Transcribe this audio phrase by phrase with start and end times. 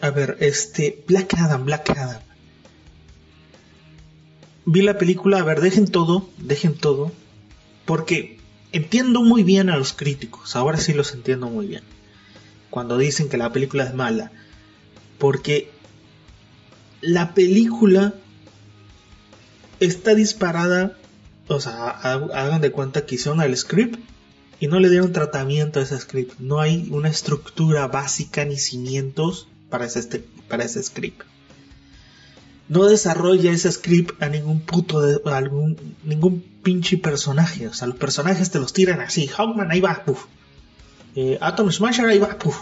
[0.00, 1.04] A ver, este.
[1.06, 2.20] Black Adam, Black Adam.
[4.64, 7.12] Vi la película, a ver, dejen todo, dejen todo.
[7.84, 8.38] Porque
[8.72, 11.82] entiendo muy bien a los críticos, ahora sí los entiendo muy bien.
[12.70, 14.32] Cuando dicen que la película es mala.
[15.18, 15.70] Porque
[17.00, 18.14] la película
[19.80, 20.96] está disparada,
[21.48, 23.98] o sea, hagan de cuenta que hicieron el script
[24.60, 26.38] y no le dieron tratamiento a ese script.
[26.38, 31.22] No hay una estructura básica ni cimientos para ese, para ese script.
[32.68, 35.00] No desarrolla ese script a ningún puto
[36.04, 37.66] ningún pinche personaje.
[37.66, 39.26] O sea, los personajes te los tiran así.
[39.26, 40.26] Hawkman ahí va, puff.
[41.16, 42.56] Eh, Atom Smasher ahí va, puff.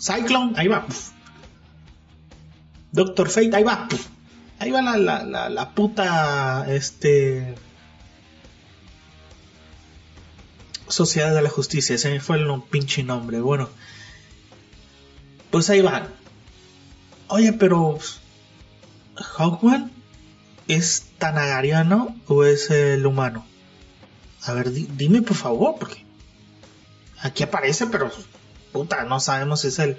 [0.00, 1.10] Cyclone ahí va, puff.
[2.92, 4.06] Doctor Fate ahí va, puff.
[4.58, 6.66] Ahí va la, la, la, puta.
[6.68, 7.54] Este.
[10.88, 13.40] Sociedad de la Justicia, ese fue el pinche nombre.
[13.40, 13.68] Bueno,
[15.56, 16.08] pues ahí van.
[17.28, 17.98] Oye, pero.
[19.16, 19.90] ¿Hawkman
[20.68, 23.46] es Tanagariano o es el humano?
[24.42, 26.04] A ver, dime por favor, porque
[27.22, 28.12] aquí aparece, pero
[28.70, 29.96] puta, no sabemos si es el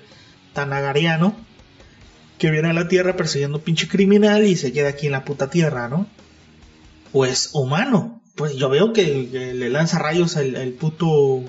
[0.54, 1.36] Tanagariano
[2.38, 5.26] que viene a la Tierra persiguiendo un pinche criminal y se queda aquí en la
[5.26, 6.06] puta Tierra, ¿no?
[7.14, 8.22] O es humano.
[8.36, 11.44] Pues yo veo que, le lanza rayos al, puto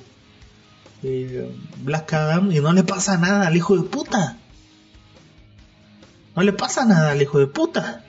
[1.02, 1.50] eh,
[1.82, 4.36] Black Adam y no le pasa nada al hijo de puta.
[6.36, 8.04] No le pasa nada al hijo de puta.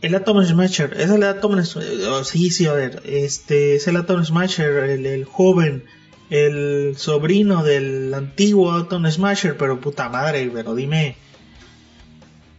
[0.00, 2.68] El Atom Smasher, es el Atom oh, sí, sí,
[3.04, 5.84] este es el Atom Smasher, el joven
[6.30, 11.16] el sobrino del antiguo Atom Smasher, pero puta madre, pero dime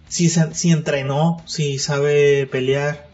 [0.07, 3.08] si, si entrenó, si sabe pelear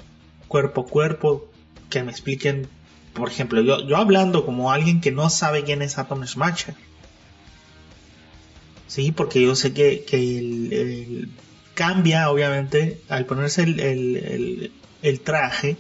[0.56, 1.52] cuerpo a cuerpo,
[1.90, 2.70] que me expliquen,
[3.14, 6.76] por ejemplo, yo, yo hablando como alguien que no sabe quién es Atom Smasher.
[8.88, 11.28] Sí, porque yo sé que, que
[11.74, 14.72] cambia, obviamente, al ponerse el,
[15.02, 15.76] el traje,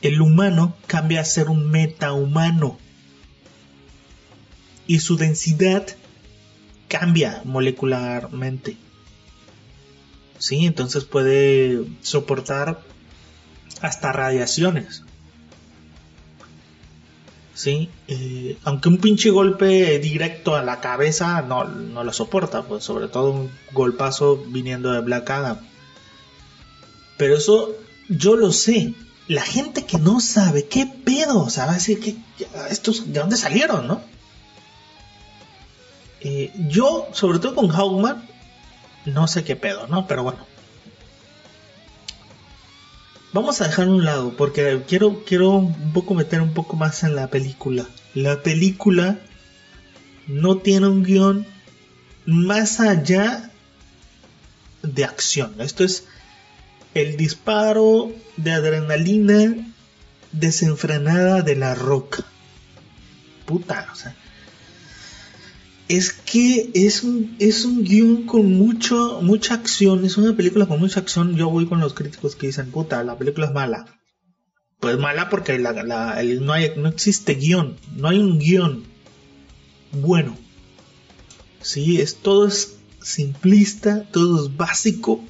[0.00, 2.78] el humano cambia a ser un metahumano
[4.86, 5.86] y su densidad
[6.88, 8.78] cambia molecularmente.
[10.38, 10.64] ¿Sí?
[10.64, 12.80] Entonces puede soportar
[13.82, 15.02] hasta radiaciones.
[17.54, 17.90] ¿Sí?
[18.64, 23.30] Aunque un pinche golpe directo a la cabeza no, no lo soporta, pues sobre todo
[23.30, 25.58] un golpazo viniendo de Black Adam.
[27.18, 27.76] Pero eso
[28.08, 28.94] yo lo sé.
[29.28, 32.16] La gente que no sabe qué pedo, o sea, va a decir que
[32.70, 34.00] estos de dónde salieron, ¿no?
[36.20, 38.28] Eh, yo, sobre todo con Hawkman,
[39.06, 40.06] no sé qué pedo, ¿no?
[40.06, 40.51] Pero bueno.
[43.32, 47.16] Vamos a dejar un lado porque quiero, quiero un poco meter un poco más en
[47.16, 47.86] la película.
[48.14, 49.20] La película
[50.26, 51.46] no tiene un guion
[52.26, 53.50] más allá
[54.82, 55.54] de acción.
[55.60, 56.04] Esto es
[56.92, 59.54] el disparo de adrenalina
[60.32, 62.24] desenfrenada de la roca.
[63.46, 64.14] Puta, o sea,
[65.88, 70.80] es que es un, es un guion con mucho, mucha acción, es una película con
[70.80, 71.36] mucha acción.
[71.36, 73.86] Yo voy con los críticos que dicen, puta, la película es mala.
[74.80, 78.84] Pues mala porque la, no, hay, no existe guion, no hay un guion
[79.92, 80.36] bueno.
[81.60, 85.22] Sí, es, todo es simplista, todo es básico.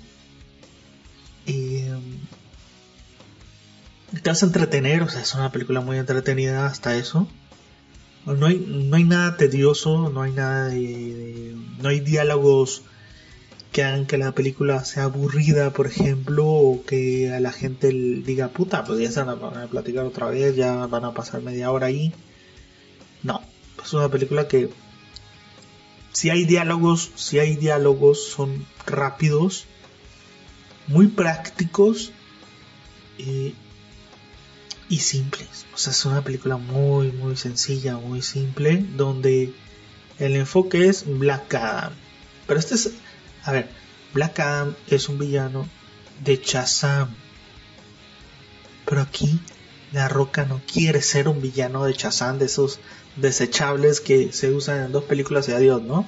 [1.46, 1.92] Eh,
[4.22, 7.28] te vas a entretener, o sea, es una película muy entretenida hasta eso.
[8.26, 12.82] No hay, no hay nada tedioso, no hay nada de, No hay diálogos
[13.72, 18.48] que hagan que la película sea aburrida, por ejemplo, o que a la gente diga,
[18.48, 21.86] puta, pues ya se van a, platicar otra vez, ya van a pasar media hora
[21.86, 22.12] ahí.
[23.22, 23.40] No,
[23.82, 24.68] es una película que
[26.12, 29.64] si hay diálogos, si hay diálogos, son rápidos,
[30.86, 32.12] muy prácticos
[34.92, 35.64] y simples.
[35.72, 39.54] O sea, es una película muy, muy sencilla, muy simple, donde
[40.18, 41.94] el enfoque es Black Adam.
[42.46, 42.90] Pero este es,
[43.42, 43.70] a ver,
[44.12, 45.66] Black Adam es un villano
[46.22, 47.08] de Shazam.
[48.84, 49.40] Pero aquí
[49.92, 52.78] La Roca no quiere ser un villano de Shazam, de esos
[53.16, 56.06] desechables que se usan en dos películas de adiós, ¿no?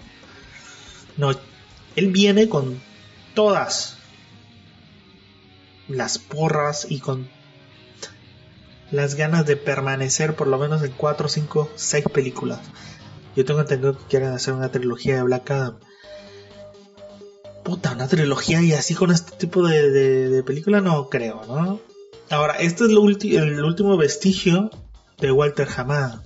[1.16, 1.30] No,
[1.96, 2.82] él viene con
[3.32, 3.96] todas
[5.88, 7.26] las porras y con
[8.94, 12.60] las ganas de permanecer por lo menos en 4, 5, 6 películas.
[13.36, 15.78] Yo tengo entendido que quieren hacer una trilogía de Black Adam.
[17.64, 21.80] Puta, una trilogía y así con este tipo de, de, película no creo, ¿no?
[22.30, 24.70] Ahora, este es el último vestigio
[25.18, 26.22] de Walter Hamada.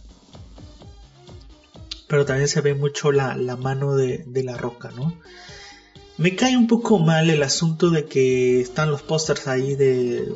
[2.08, 5.14] Pero también se ve mucho la, mano de, de, la roca, ¿no?
[6.16, 10.32] Me cae un poco mal el asunto de que están los pósters ahí de...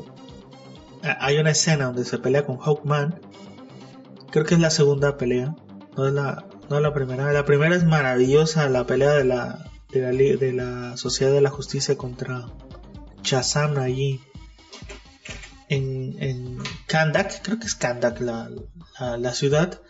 [1.02, 3.20] Hay una escena donde se pelea con Hawkman.
[4.30, 5.54] Creo que es la segunda pelea.
[5.96, 7.32] No es la, no es la primera.
[7.32, 11.50] La primera es maravillosa, la pelea de la, de la, de la Sociedad de la
[11.50, 12.46] Justicia contra
[13.22, 14.20] Shazam allí
[15.72, 18.50] en, en Kandak, creo que es Kandak la,
[19.18, 19.80] la, ciudad,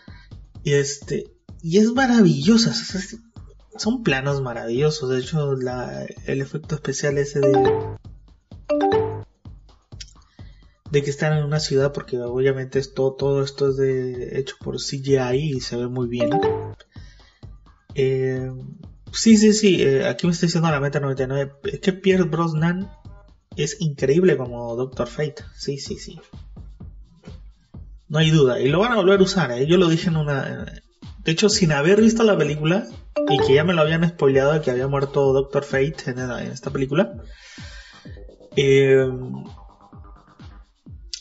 [0.63, 2.73] y este, y es maravillosa,
[3.77, 7.53] son planos maravillosos, de hecho la, el efecto especial ese de
[10.93, 14.77] de que están en una ciudad porque obviamente esto, todo esto es de, hecho por
[14.77, 16.29] CGI y se ve muy bien.
[17.95, 18.51] Eh,
[19.11, 21.55] sí, sí, sí, eh, aquí me está diciendo la meta 99.
[21.65, 22.91] Es que Pierre Brosnan
[23.57, 25.43] es increíble como Doctor Fate.
[25.57, 26.21] Sí, sí, sí.
[28.09, 28.61] No hay duda.
[28.61, 29.51] Y lo van a volver a usar.
[29.53, 29.67] ¿eh?
[29.67, 30.67] Yo lo dije en una...
[31.25, 32.87] De hecho, sin haber visto la película
[33.31, 36.71] y que ya me lo habían spoileado de que había muerto Doctor Fate en, esta
[36.71, 37.15] película,
[38.57, 39.09] eh,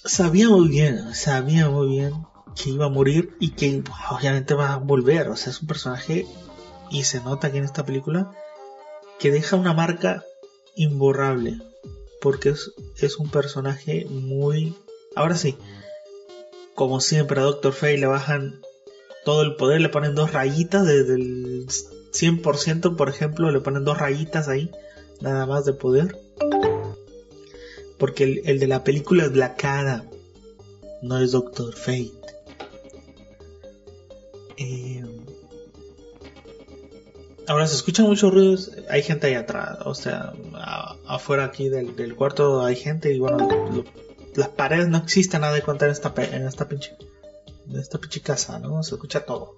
[0.03, 2.13] sabía muy bien, sabía muy bien
[2.55, 5.29] que iba a morir y que obviamente va a volver.
[5.29, 6.25] O sea, es un personaje
[6.89, 8.31] y se nota aquí en esta película
[9.19, 10.23] que deja una marca
[10.75, 11.59] imborrable
[12.21, 14.75] porque es, un personaje muy...
[15.15, 15.57] Ahora sí,
[16.75, 18.61] como siempre a Doctor Fate le bajan
[19.25, 23.97] todo el poder, le ponen dos rayitas desde el 100%, por ejemplo, le ponen dos
[23.97, 24.71] rayitas ahí,
[25.19, 26.15] nada más de poder.
[28.01, 30.09] Porque el, de la película es Black Adam,
[31.03, 32.11] no es Doctor Fate.
[34.57, 35.03] Eh,
[37.47, 40.33] Ahora se escuchan muchos ruidos, hay gente ahí atrás, o sea,
[41.05, 43.83] afuera aquí del, cuarto hay gente y bueno,
[44.35, 46.95] las paredes no existen nada de contar en esta, en esta pinche,
[47.69, 48.81] en esta pinche casa, ¿no?
[48.81, 49.57] Se escucha todo.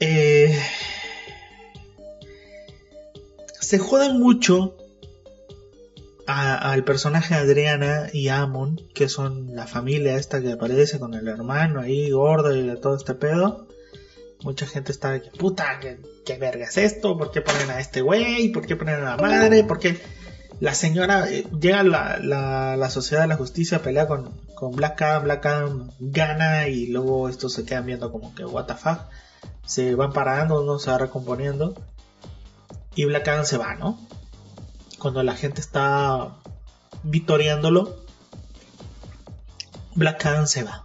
[0.00, 0.58] Eh,
[3.60, 4.74] se joden mucho
[6.26, 11.80] al personaje Adriana y Amon, que son la familia esta que aparece con el hermano
[11.80, 13.66] ahí gordo y de todo este pedo.
[14.42, 17.16] Mucha gente está que, puta, ¿qué, verga es esto?
[17.16, 18.48] ¿Por qué ponen a este güey?
[18.50, 19.64] ¿Por qué ponen a la madre?
[19.64, 19.98] ¿Por qué
[20.60, 25.00] la señora eh, llega la, la, la, sociedad de la justicia, pelea con, con Black
[25.02, 29.00] Adam, Black Adam gana y luego estos se quedan viendo como que, what the fuck?
[29.66, 31.74] Se van parando, uno se va recomponiendo
[32.94, 33.98] y Black Adam se va, ¿no?
[35.06, 36.34] Cuando la gente está
[37.04, 37.94] victoriándolo,
[39.94, 40.84] Black Adam se va.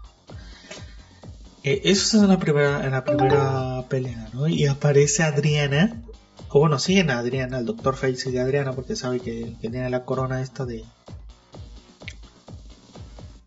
[1.63, 4.47] Eh, eso es en la primera, la primera pelea, ¿no?
[4.47, 6.03] Y aparece Adriana,
[6.49, 9.89] o bueno, siguen a Adriana, el doctor Fate sigue a Adriana porque sabe que, tiene
[9.89, 10.85] la corona esta de.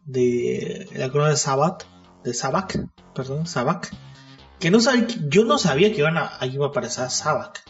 [0.06, 0.88] de.
[0.93, 1.85] la corona de Sabat,
[2.25, 2.85] de Sabak,
[3.15, 3.94] perdón, Sabak.
[4.59, 7.63] Que no sabe, yo no sabía que iban a, iba a aparecer Sabak.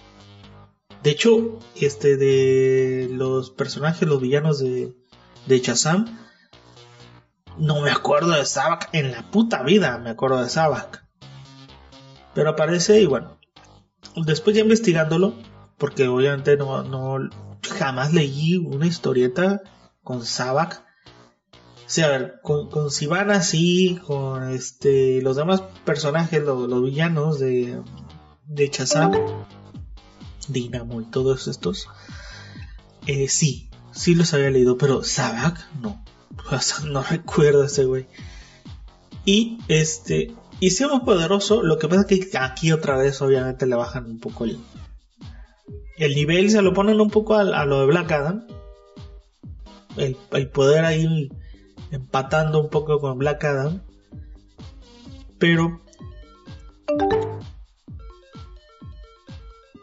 [1.04, 4.96] De hecho, este de los personajes, los villanos de,
[5.44, 5.62] de
[7.58, 11.04] no me acuerdo de Sabak en la puta vida, me acuerdo de Sabak.
[12.32, 13.38] Pero aparece y bueno,
[14.24, 15.34] después ya investigándolo,
[15.76, 17.28] porque obviamente no, no
[17.78, 19.60] jamás leí una historieta
[20.02, 20.86] con Sabak.
[21.84, 27.78] Sí, a ver, con, con Sivana sí, con este los demás personajes, los, villanos de,
[28.46, 29.12] de Chazam,
[30.48, 31.88] Dinamo y todos estos,
[33.06, 36.04] eh, sí, sí los había leído, pero Sabak no.
[36.86, 38.06] no recuerdo ese güey.
[39.24, 43.76] Y este, y si poderoso, lo que pasa es que aquí otra vez obviamente le
[43.76, 44.58] bajan un poco el,
[45.96, 48.46] el nivel, se lo ponen un poco a, lo de Black Adam.
[49.96, 51.30] El, el, poder ahí
[51.90, 53.82] empatando un poco con Black Adam.
[55.38, 55.80] Pero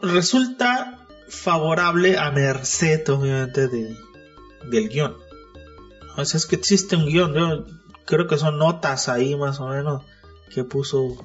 [0.02, 3.96] resulta favorable a merced obviamente de,
[4.70, 5.16] del guion.
[6.16, 7.34] O sea, es que existe un guion.
[7.34, 7.64] Yo
[8.04, 10.02] creo que son notas ahí más o menos
[10.52, 11.16] que puso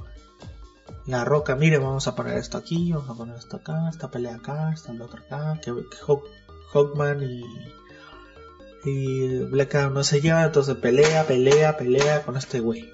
[1.05, 1.55] la roca.
[1.55, 4.93] Mire, vamos a poner esto aquí, vamos a poner esto acá, esta pelea acá, esta
[4.93, 5.59] la otra acá.
[5.61, 5.73] Que,
[6.73, 7.43] Hawkman y,
[8.85, 12.91] y Black Adam no se llevan, entonces pelea, pelea, pelea con este güey.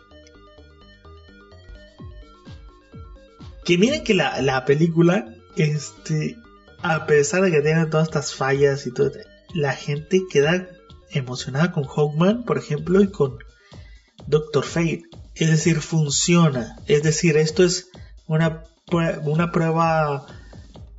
[3.65, 5.25] Que miren que la, la película,
[5.57, 6.37] este,
[6.81, 9.11] a pesar de que tiene todas estas fallas y todo,
[9.53, 10.67] la gente queda
[11.11, 13.37] emocionada con Hawkman, por ejemplo, y con
[14.27, 15.03] Doctor Fate.
[15.35, 16.77] Es decir, funciona.
[16.87, 17.89] Es decir, esto es
[18.27, 18.63] una,
[19.23, 20.25] una prueba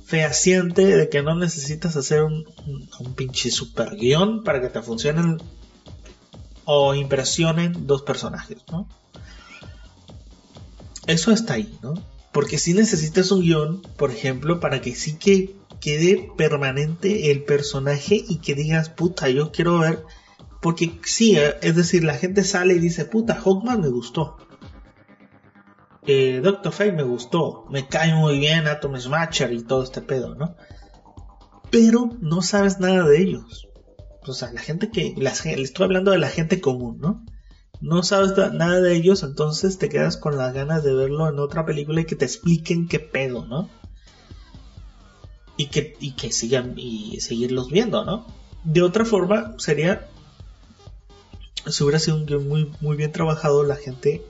[0.05, 2.45] fehaciente de que no necesitas hacer un,
[2.99, 5.41] un, pinche super guion para que te funcionen
[6.65, 8.87] o impresionen dos personajes, ¿no?
[11.07, 11.95] Eso está ahí, ¿no?
[12.35, 18.25] Porque si necesitas un guion, por ejemplo, para que sí que quede permanente el personaje
[18.27, 20.03] y que digas, puta, yo quiero ver.
[20.61, 24.35] Porque sí, eh, es decir, la gente sale y dice, puta, Hawkman me gustó.
[26.05, 27.67] Eh, Doctor Fate me gustó.
[27.69, 30.57] Me cae muy bien Atom Smasher y todo este pedo, ¿no?
[31.71, 33.69] Pero no sabes nada de ellos.
[34.27, 35.15] O sea, la gente que.
[35.15, 37.23] le estoy hablando de la gente común, ¿no?
[37.81, 41.65] No sabes nada de ellos, entonces te quedas con las ganas de verlo en otra
[41.65, 43.69] película y que te expliquen qué pedo, ¿no?
[45.57, 48.25] Y que, y que sigan y seguirlos viendo, ¿no?
[48.63, 50.07] De otra forma, sería.
[51.67, 54.21] Si hubiera sido un guion muy, muy bien trabajado, la gente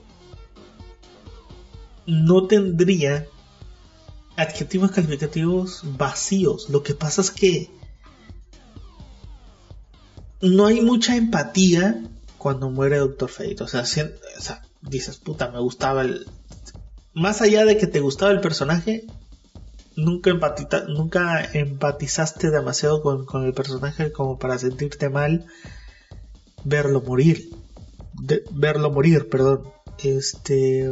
[2.06, 3.26] no tendría
[4.36, 6.68] adjetivos calificativos vacíos.
[6.70, 7.70] Lo que pasa es que
[10.40, 12.02] no hay mucha empatía
[12.38, 13.62] cuando muere Doctor Fate.
[13.62, 13.84] O sea,
[14.82, 16.26] dices, puta, me gustaba el...
[17.14, 19.06] Más allá de que te gustaba el personaje,
[19.96, 20.30] nunca,
[20.88, 25.46] nunca empatizaste demasiado con, el personaje como para sentirte mal
[26.64, 27.50] verlo morir.
[28.50, 29.64] verlo morir, perdón.
[30.02, 30.90] Este...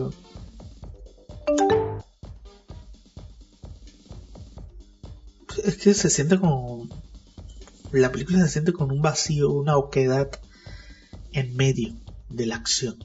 [5.63, 6.89] Es que se siente como...
[7.93, 10.31] La película se siente con un vacío, una oquedad
[11.35, 11.93] en medio
[12.29, 12.97] de la acción.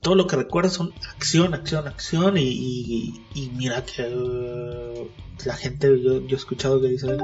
[0.00, 3.20] Todo lo que recuerda son acción, acción, acción y,
[3.54, 5.08] mira que uh,
[5.44, 7.18] la gente, yo, he escuchado que dice,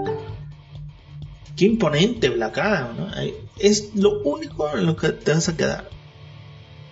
[1.57, 3.11] qué imponente Black Adam,
[3.59, 5.91] Es lo único en lo que te vas a quedar.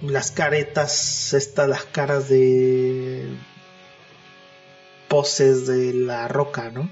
[0.02, 3.24] Las caretas, estas, las caras de
[5.08, 6.90] poses de la roca, ¿no?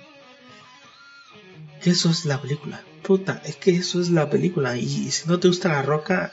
[1.82, 2.82] Eso es la película.
[3.04, 4.78] Puta, es que eso es la película.
[4.78, 6.32] Y si no te gusta la roca,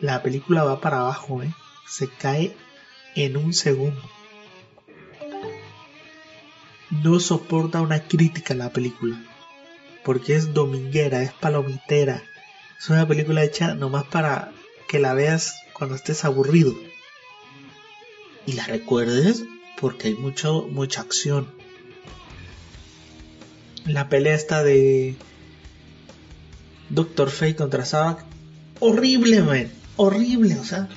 [0.00, 1.52] la película va para abajo, ¿eh?
[1.86, 2.56] Se cae
[3.14, 4.00] en un segundo.
[6.90, 9.22] No soporta una crítica la película.
[10.02, 12.22] Porque es dominguera, es palomitera.
[12.78, 14.52] Es una película hecha nomás para
[14.88, 16.74] que la veas cuando estés aburrido.
[18.46, 19.44] Y la recuerdes
[19.78, 21.46] porque hay mucho, mucha acción.
[23.84, 25.14] La pelea está de
[26.90, 28.24] Doctor Fate contra Sabak.
[28.80, 29.70] Horrible, man.
[29.96, 30.88] Horrible, o sea.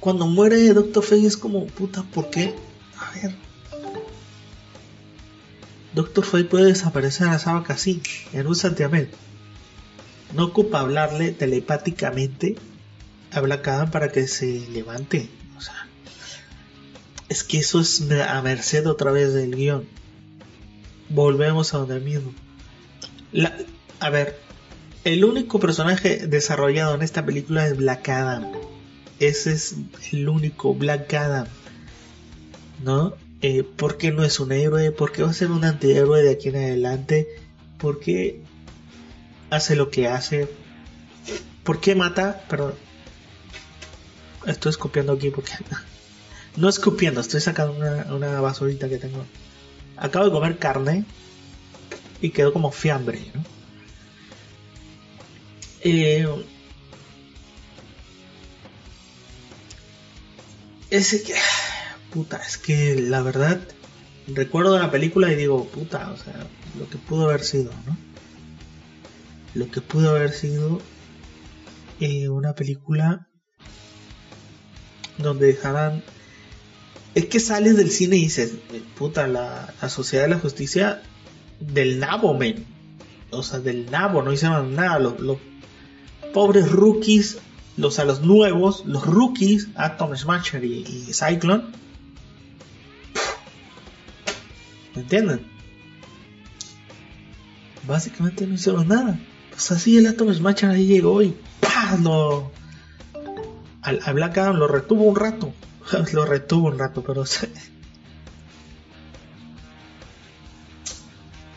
[0.00, 2.54] Cuando muere Doctor Fate es como, puta, ¿por qué?
[2.98, 3.34] A ver.
[5.94, 8.02] Doctor Fate puede desaparecer a Sabak así,
[8.32, 9.10] en un santiamén.
[10.34, 12.56] No ocupa hablarle telepáticamente
[13.30, 15.28] a Black Adam para que se levante.
[15.56, 15.86] O sea,
[17.28, 19.86] es que eso es a merced otra vez del guion.
[21.08, 22.32] Volvemos a donde mismo.
[23.32, 23.54] La,
[24.02, 24.36] a ver,
[25.04, 28.50] el único personaje desarrollado en esta película es Black Adam.
[29.20, 29.76] Ese es
[30.10, 31.46] el único Black Adam.
[32.82, 33.14] ¿No?
[33.42, 34.90] Eh, ¿Por qué no es un héroe?
[34.90, 37.28] ¿Por qué va a ser un antihéroe de aquí en adelante?
[37.78, 38.40] ¿Por qué
[39.50, 40.48] hace lo que hace?
[41.62, 42.44] ¿Por qué mata?
[42.48, 42.74] Perdón.
[44.46, 45.52] Estoy escupiendo aquí porque...
[46.54, 49.24] No escupiendo, estoy sacando una, una que tengo.
[49.96, 51.06] Acabo de comer carne
[52.20, 53.42] y quedó como fiambre, ¿no?
[55.84, 56.26] Eh,
[60.90, 61.34] que.
[62.12, 63.60] Puta, es que la verdad.
[64.28, 66.46] Recuerdo la película y digo, puta, o sea,
[66.78, 67.96] lo que pudo haber sido, ¿no?
[69.54, 70.80] Lo que pudo haber sido
[71.98, 73.28] eh, una película
[75.18, 76.04] donde dejaran.
[77.14, 78.52] Es que sales del cine y dices,
[78.96, 81.02] puta, la, sociedad de la justicia
[81.58, 82.64] del nabo, men.
[83.30, 84.98] O sea, del nabo, no hicieron nada.
[84.98, 85.38] Los, los
[86.32, 87.38] pobres rookies,
[87.76, 91.64] los a los nuevos, los rookies, Atom Smasher y, Cyclone.
[94.94, 95.46] ¿Me entienden?
[97.86, 99.18] Básicamente no hicieron nada.
[99.50, 101.96] Pues así el Atom Smasher ahí llegó y ¡pah!
[102.02, 102.52] Lo,
[103.82, 105.52] al, Black Adam lo retuvo un rato.
[106.12, 107.24] lo retuvo un rato, pero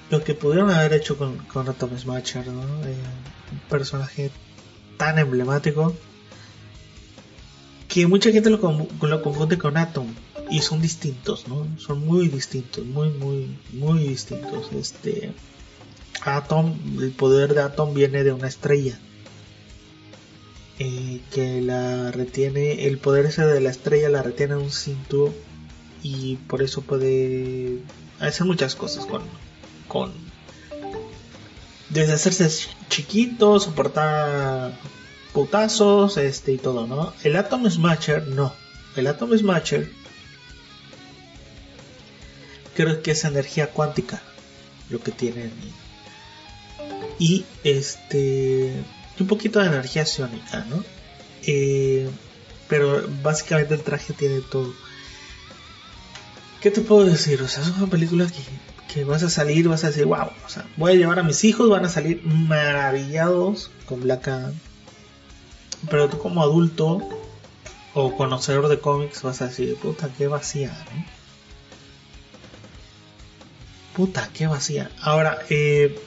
[0.10, 2.64] lo que pudieron haber hecho con, con Atom Smasher, ¿no?
[2.86, 2.96] Eh,
[3.52, 4.32] un personaje
[4.98, 5.96] tan emblemático
[7.88, 8.58] que mucha gente lo,
[9.02, 10.08] lo, confunde con Atom
[10.50, 11.68] y son distintos, ¿no?
[11.78, 14.72] Son muy distintos, muy, muy, muy distintos.
[14.74, 15.32] Este
[16.24, 19.00] Atom, el poder de Atom viene de una estrella
[20.80, 25.34] eh, que la retiene, el poder ese de la estrella la retiene en un cinturón
[26.04, 27.80] y por eso puede
[28.20, 29.24] hacer muchas cosas con,
[29.88, 30.12] con
[31.90, 32.50] Desde hacerse
[32.90, 34.74] chiquito, soportar
[35.34, 37.14] putazos, este y todo, ¿no?
[37.24, 38.54] El Atom Smasher, no.
[38.96, 39.92] El Atom Smasher
[42.76, 44.22] creo que es energía cuántica
[44.90, 45.50] lo que tiene
[47.18, 48.74] y este
[49.20, 50.84] un poquito de energía psiónica no
[51.48, 52.10] eh,
[52.68, 54.74] pero básicamente el traje tiene todo
[56.62, 59.84] qué te puedo decir o sea es una película que, que vas a salir vas
[59.84, 63.72] a decir wow o sea voy a llevar a mis hijos van a salir maravillados
[63.86, 64.54] con Black Adam
[65.90, 67.08] pero tú como adulto
[67.94, 71.16] o conocedor de cómics vas a decir puta qué vacía ¿no?
[73.96, 74.92] Puta, qué vacía.
[75.00, 75.98] Ahora, eh,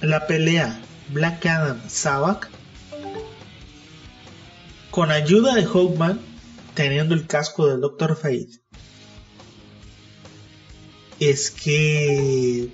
[0.00, 2.48] la pelea Black Adam Sabak
[4.90, 6.20] con ayuda de Hawkman
[6.72, 8.63] teniendo el casco del Doctor Fate
[11.20, 12.68] es que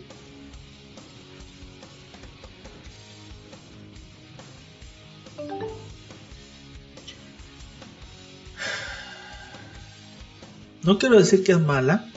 [10.82, 12.10] no quiero decir que es mala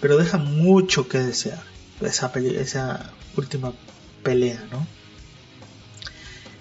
[0.00, 1.62] pero deja mucho que desear
[2.00, 3.72] esa, última
[4.22, 4.86] pelea, ¿no?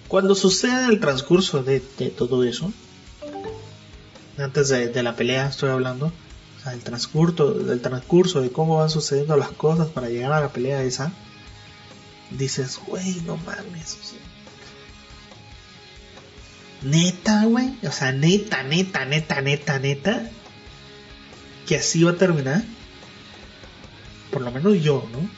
[0.07, 2.71] Cuando sucede el transcurso de, todo eso,
[4.37, 6.11] antes de, la pelea estoy hablando,
[6.59, 10.41] o sea, el transcurso, del transcurso de cómo van sucediendo las cosas para llegar a
[10.41, 11.11] la pelea esa,
[12.31, 14.15] dices, güey, no mames,
[16.81, 20.29] neta, güey, o sea, neta, neta, neta, neta, neta,
[21.67, 22.63] que así va a terminar.
[24.31, 25.29] Por lo menos yo, ¿no?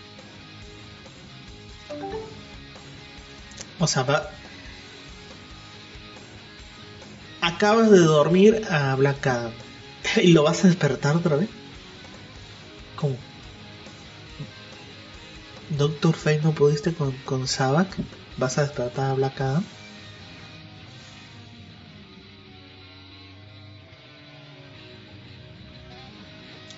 [3.80, 4.30] O sea, va...
[7.42, 9.28] Acabas de dormir a Black
[10.22, 11.50] y lo vas a despertar otra vez.
[12.96, 13.15] ¿Cómo?
[15.77, 17.96] Doctor Fate no pudiste con, con Sabak.
[18.38, 19.63] ¿Vas a despertar a Black Adam?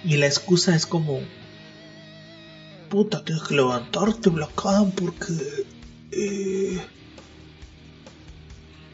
[0.05, 1.21] Y la excusa es como,
[2.89, 5.65] puta, tienes que levantarte, Black Adam, porque...
[6.11, 6.81] Eh,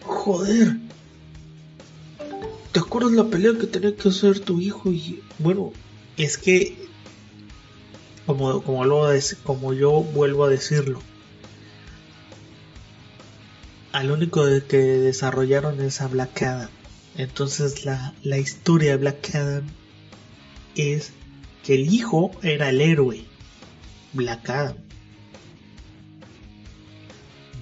[0.02, 0.79] joder.
[2.72, 4.92] ¿Te acuerdas la pelea que tenía que hacer tu hijo?
[4.92, 5.74] Y bueno,
[6.18, 6.88] es que...
[8.26, 9.08] Como, como, lo,
[9.44, 11.02] como yo vuelvo a decirlo.
[13.92, 16.70] Al único que desarrollaron es a Black Adam.
[17.18, 19.64] Entonces la, la historia de Black Adam
[20.76, 21.12] es
[21.64, 23.26] que el hijo era el héroe
[24.14, 24.76] Black Adam.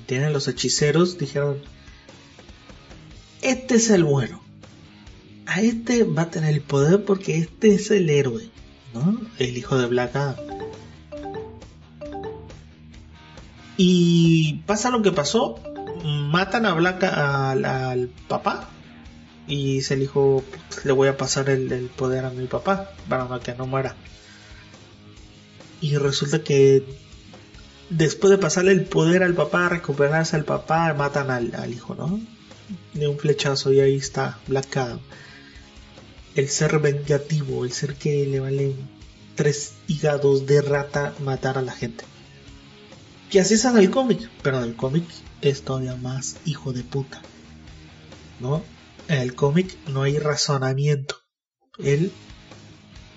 [0.05, 1.61] Tienen los hechiceros, dijeron,
[3.41, 4.46] este es el bueno.
[5.47, 8.49] A este va a tener el poder porque este es el héroe,
[8.93, 9.19] ¿no?
[9.39, 10.35] El hijo de Black Adam.
[13.77, 15.59] Y pasa lo que pasó,
[16.03, 18.69] matan a Black al, papá
[19.47, 20.43] y se el hijo
[20.83, 23.95] le voy a pasar el, poder a mi papá para que no muera
[25.81, 26.83] y resulta que
[27.89, 32.19] después de pasarle el poder al papá, recuperarse al papá, matan al, hijo, ¿no?
[32.93, 34.99] De un flechazo y ahí está Black Adam.
[36.37, 38.75] El ser vengativo, el ser que le vale
[39.33, 42.05] tres hígados de rata matar a la gente.
[43.31, 45.03] Que así es en el cómic, pero en el cómic
[45.41, 47.23] es todavía más hijo de puta.
[48.39, 48.63] ¿No?
[49.07, 51.15] En el cómic no hay razonamiento.
[51.79, 52.11] Él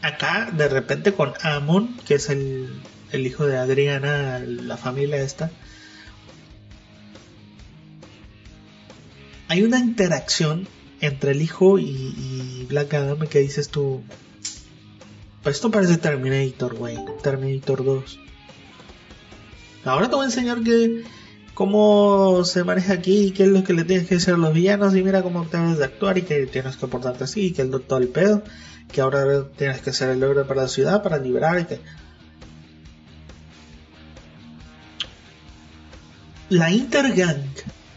[0.01, 2.81] acá de repente con Amon, que es el,
[3.13, 5.51] hijo de Adriana, la familia esta,
[9.49, 10.67] hay una interacción
[11.01, 14.03] entre el hijo y, Black Adam que dices tú,
[15.43, 18.19] pues esto parece Terminator, güey, Terminator 2.
[19.85, 21.05] Ahora te voy a enseñar que
[21.55, 24.53] cómo se maneja aquí y qué es lo que le tienes que decir a los
[24.53, 27.63] villanos y mira cómo debes de actuar y que tienes que portarte así y que
[27.63, 28.43] el doctor el pedo
[28.93, 31.81] que ahora tienes que hacer el logro para la ciudad para liberar y que
[36.51, 37.45] la Intergang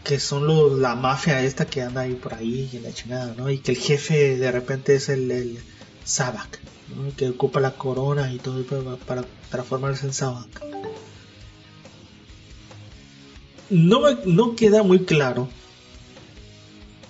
[0.04, 3.50] que son los, la mafia esta que anda ahí por ahí en la chingada, ¿no?
[3.50, 5.58] Y que el jefe de repente es el, el
[6.04, 6.60] Sabak,
[7.16, 10.62] que ocupa la corona y todo para, para transformarse en Sabak.
[13.70, 15.48] No, no queda muy claro,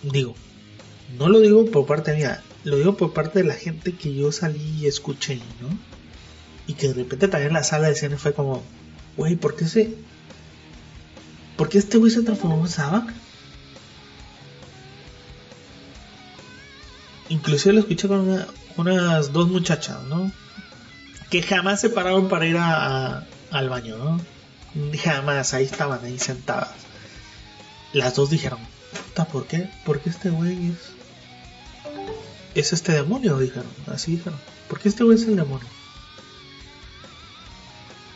[0.02, 0.36] digo,
[1.18, 4.30] no lo digo por parte mía, lo digo por parte de la gente que yo
[4.30, 5.76] salí y escuché, ¿no?
[6.68, 8.62] Y que de repente también la sala de cine fue como,
[9.16, 9.94] güey, ¿por qué se...
[11.56, 13.12] ¿Por qué este güey se transformó en Sabak?
[17.28, 20.30] Inclusive lo escuché con unas dos muchachas, ¿no?
[21.30, 24.20] Que jamás se pararon para ir a, al baño, ¿no?
[25.02, 26.70] Jamás, ahí estaban, ahí sentadas.
[27.92, 28.58] Las dos dijeron,
[29.06, 29.70] puta, ¿por qué?
[29.84, 30.78] ¿Por qué este güey es...
[32.54, 33.70] Es este demonio, dijeron.
[33.86, 34.38] Así dijeron.
[34.68, 35.66] ¿Por qué este güey es el demonio?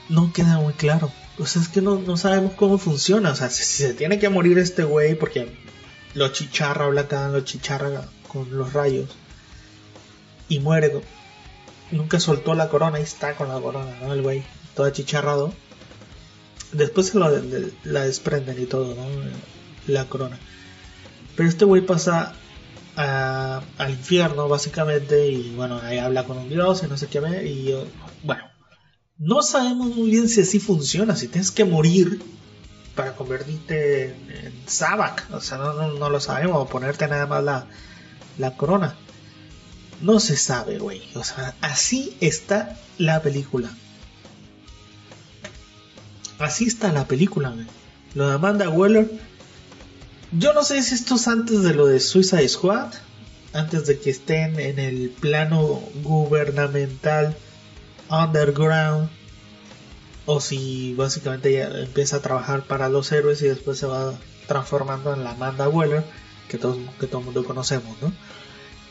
[0.08, 1.10] No queda muy claro.
[1.38, 3.30] O sea, es que no, no sabemos cómo funciona.
[3.30, 5.56] O sea, si, se tiene que morir este güey porque
[6.14, 9.08] lo chicharra, Adam lo chicharra con los rayos.
[10.48, 11.00] Y muere.
[11.90, 14.12] Nunca soltó la corona, ahí está con la corona, ¿no?
[14.12, 14.42] El güey,
[14.74, 15.52] todo achicharrado.
[16.72, 17.30] Después se lo
[17.84, 19.06] la desprenden y todo, ¿no?
[19.86, 20.38] La corona.
[21.36, 22.34] Pero este güey pasa
[22.96, 27.74] al infierno, básicamente, y bueno, ahí habla con un dios y no sé qué, y
[28.24, 28.42] bueno,
[29.18, 32.22] no sabemos muy bien si así funciona, si tienes que morir
[32.94, 37.66] para convertirte en, Sabak, o sea, no, lo sabemos, o ponerte nada más la,
[38.38, 38.96] la corona.
[40.00, 43.70] No se sabe, güey, o sea, así está la película.
[46.38, 47.66] Así está la película, güey.
[48.14, 49.10] Lo de Amanda Weller
[50.32, 52.92] yo no sé si esto es antes de lo de Suicide Squad,
[53.54, 57.34] antes de que estén en el plano gubernamental
[58.10, 59.08] underground,
[60.26, 64.14] o si básicamente ya empieza a trabajar para los héroes y después se va
[64.46, 66.04] transformando en la Amanda Weller
[66.48, 68.12] que todo, que todo el mundo conocemos, ¿no?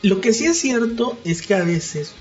[0.02, 2.12] Lo que sí es cierto es que a veces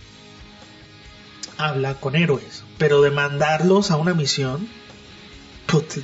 [1.57, 4.67] habla con héroes, pero de mandarlos a una misión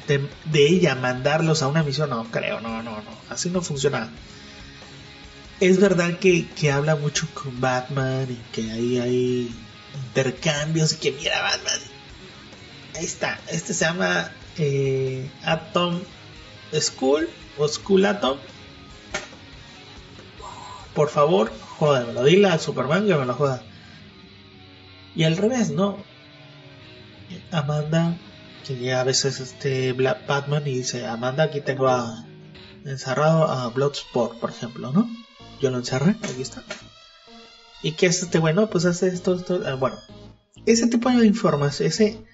[0.08, 4.10] de, ella mandarlos a una misión, no creo, no, no, no, así no funciona.
[5.60, 9.56] Es verdad que, habla mucho con Batman y que ahí hay
[10.08, 11.80] intercambios y que mira Batman.
[12.96, 16.00] Ahí está, este se llama eh, Atom
[16.74, 18.38] School o School Atom.
[20.94, 23.64] Por favor, jódemelo, dile al Superman que me lo joda.
[25.16, 25.98] Y al revés, ¿no?
[27.52, 28.16] Amanda
[28.64, 32.26] que llega a veces este Black Batman y dice, Amanda, aquí tengo a,
[32.86, 35.10] encerrado a Bloodsport, por ejemplo, ¿no?
[35.62, 36.64] Yo lo encerré, aquí está.
[37.84, 38.70] ¿Y qué es este bueno?
[38.70, 39.98] Pues hace esto, esto, ah, bueno.
[40.66, 42.26] Ese tipo de información, ese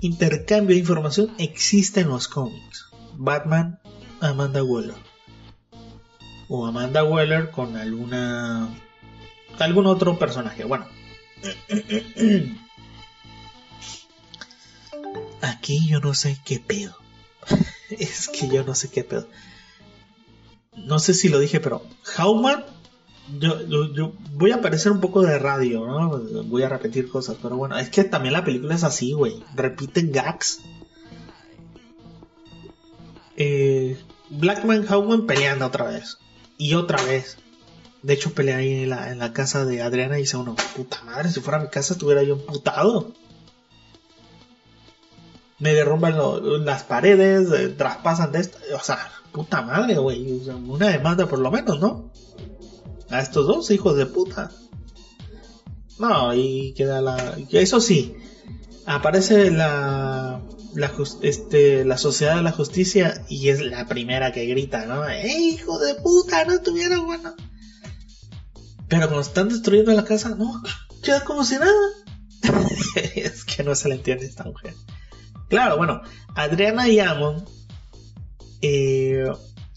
[0.00, 2.86] intercambio de información existe en los cómics.
[3.12, 3.78] Batman,
[4.20, 4.96] Amanda Waller.
[6.48, 8.74] O Amanda Waller con alguna...
[9.58, 10.64] algún otro personaje.
[10.64, 10.86] Bueno.
[15.42, 16.96] Aquí yo no sé qué pedo.
[17.90, 19.28] es que yo no sé qué pedo.
[20.74, 21.86] No sé si lo dije, pero
[22.16, 22.64] Howman,
[23.38, 26.18] yo, yo, voy a aparecer un poco de radio, ¿no?
[26.44, 29.42] Voy a repetir cosas, pero bueno, es que también la película es así, güey.
[29.54, 30.60] Repiten gags.
[33.36, 33.98] Eh,
[34.30, 36.18] Blackman Howman peleando otra vez.
[36.58, 37.38] Y otra vez.
[38.02, 41.40] De hecho, pelea ahí en la, casa de Adriana y dice uno, puta madre, si
[41.40, 43.14] fuera mi casa estuviera yo emputado
[45.58, 46.14] me derrumban
[46.64, 48.58] las paredes, eh, traspasan de esto.
[48.74, 48.98] O sea,
[49.32, 50.42] puta madre, güey.
[50.66, 52.10] Una demanda por lo menos, ¿no?
[53.14, 54.50] A estos dos hijos de puta.
[56.00, 57.36] No, y queda la.
[57.52, 58.16] Eso sí,
[58.86, 60.42] aparece la.
[60.74, 65.08] La, este, la sociedad de la justicia y es la primera que grita, ¿no?
[65.08, 66.44] ¡Eh, hijo de puta!
[66.44, 67.36] No tuvieron bueno.
[68.88, 70.60] Pero cuando están destruyendo la casa, no,
[71.00, 71.70] queda como si nada.
[73.14, 74.74] es que no se le entiende esta mujer.
[75.48, 76.02] Claro, bueno,
[76.34, 77.44] Adriana y Amon
[78.62, 79.30] eh,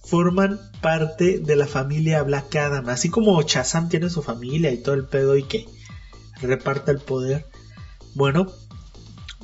[0.08, 4.96] forman parte de la familia Black Adam, así como Chazam tiene su familia y todo
[4.96, 5.66] el pedo y que
[6.42, 7.46] reparte el poder.
[8.16, 8.48] Bueno,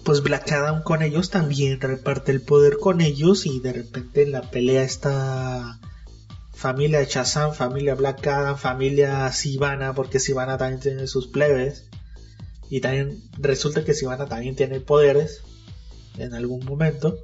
[0.04, 4.32] pues Black Adam con ellos también reparte el poder con ellos y de repente en
[4.32, 5.80] la pelea está
[6.54, 11.90] familia de Chazam, familia Black Adam, familia Sivana, porque Sivana también tiene sus plebes.
[12.70, 15.42] Y también resulta que Sivana también tiene poderes
[16.18, 17.20] en algún momento.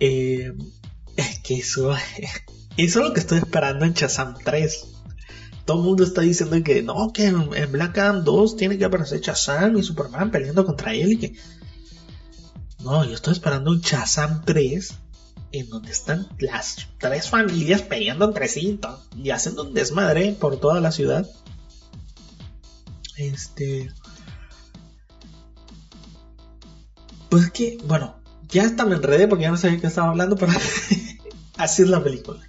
[0.00, 0.52] Eh,
[1.16, 1.94] es que eso,
[2.76, 4.86] eso es lo que estoy esperando en Shazam 3.
[5.64, 9.20] Todo el mundo está diciendo que no, que en, Black Adam 2 tiene que aparecer
[9.20, 11.36] Shazam y Superman peleando contra él y que...
[12.80, 14.94] No, yo estoy esperando un Shazam 3
[15.52, 18.78] en donde están las tres familias peleando entre sí
[19.16, 21.26] y haciendo un desmadre por toda la ciudad.
[23.16, 23.90] Este...
[27.30, 28.16] Pues que, bueno,
[28.54, 30.52] ya hasta me enredé porque ya no sabía qué estaba hablando, pero
[31.56, 32.40] así es la película.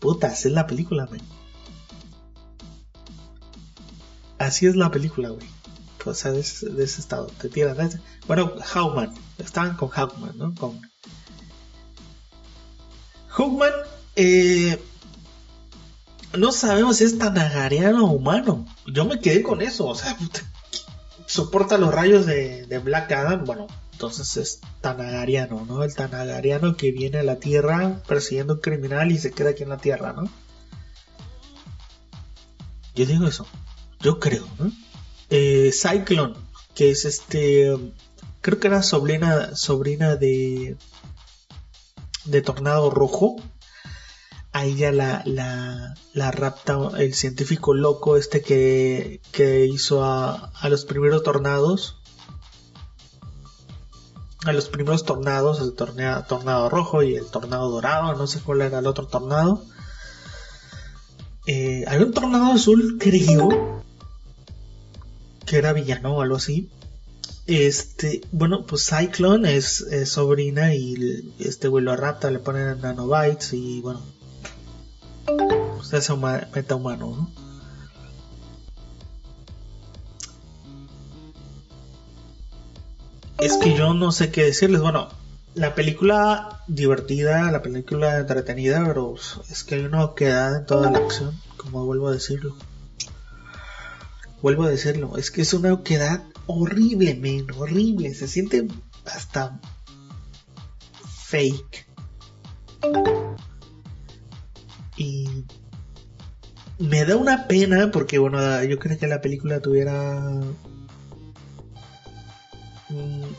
[0.00, 1.20] Puta, así es la película, güey.
[4.38, 5.46] Así es la película, güey.
[6.04, 7.28] O sea, de ese, estado.
[7.28, 7.76] Te tiran.
[8.26, 9.14] Bueno, Hawkman.
[9.38, 10.54] Estaban con Hawkman, ¿no?
[10.56, 10.80] Con.
[13.28, 13.72] Hawkman,
[14.16, 14.82] eh,
[16.36, 18.66] no sabemos si es tan agariano o humano.
[18.92, 19.86] Yo me quedé con eso.
[19.86, 20.18] O sea,
[21.26, 23.44] soporta los rayos de Black Adam.
[23.44, 25.84] Bueno, Entonces es Tanagariano, ¿no?
[25.84, 29.68] El Tanagariano que viene a la Tierra persiguiendo un criminal y se queda aquí en
[29.68, 30.28] la Tierra, ¿no?
[32.96, 33.46] Yo digo eso.
[34.00, 34.72] Yo creo, ¿no?
[35.30, 36.34] Eh, Cyclone,
[36.74, 37.72] que es este.
[38.40, 40.76] Creo que era sobrina, sobrina de.
[42.24, 43.36] de Tornado Rojo.
[44.50, 50.68] A ella la, la, la rapta el científico loco este que, que hizo a, a
[50.68, 52.00] los primeros tornados.
[54.44, 58.78] A los primeros tornados, el tornado rojo y el tornado dorado, no sé cuál era
[58.78, 59.64] el otro tornado.
[61.46, 63.82] Eh, había un tornado azul, creo,
[65.46, 66.70] que era villano o algo así.
[67.46, 73.80] Este, bueno, pues Cyclone es, sobrina y este güey lo rapta, le ponen nanobytes y
[73.80, 74.00] bueno,
[75.76, 77.43] pues es un meta humano, ¿no?
[83.44, 84.80] Es que yo no sé qué decirles.
[84.80, 85.08] Bueno,
[85.54, 89.14] la película divertida, la película entretenida, pero
[89.50, 92.56] es que hay una oquedad en toda la acción, como vuelvo a decirlo
[94.44, 98.68] vuelvo a decirlo, es que es una oquedad horrible, men, horrible, se siente
[99.06, 99.58] hasta
[101.28, 101.86] fake.
[104.98, 105.46] Y
[106.78, 110.42] me da una pena porque, bueno, yo creo que la película tuviera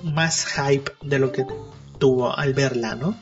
[0.04, 1.46] más hype de lo que
[1.98, 3.18] tuvo al verla, ¿no?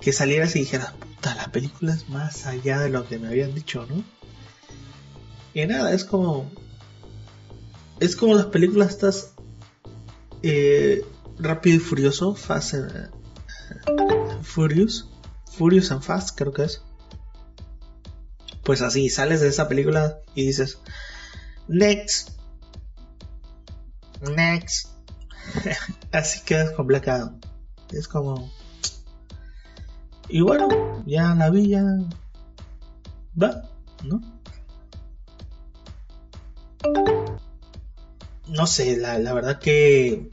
[0.00, 3.54] Que salieras y dijeras, puta, la película es más allá de lo que me habían
[3.54, 4.04] dicho, ¿no?
[5.54, 6.50] Y nada, es como,
[7.98, 9.32] es como las películas estas
[10.42, 11.04] eh,
[11.38, 13.10] Rápido y Furioso, Fast and,
[14.42, 15.08] Furious,
[15.50, 16.82] Furious and Fast creo que es.
[18.64, 20.78] Pues así, sales de esa película y dices,
[21.68, 22.30] next,
[24.34, 24.95] next.
[26.12, 27.34] así quedas complacado.
[27.92, 28.52] Es como...
[30.28, 30.68] Y bueno,
[31.06, 31.82] ya la vi, ya...
[33.40, 33.62] Va,
[34.04, 34.20] ¿no?
[38.48, 40.30] no sé, la, verdad que...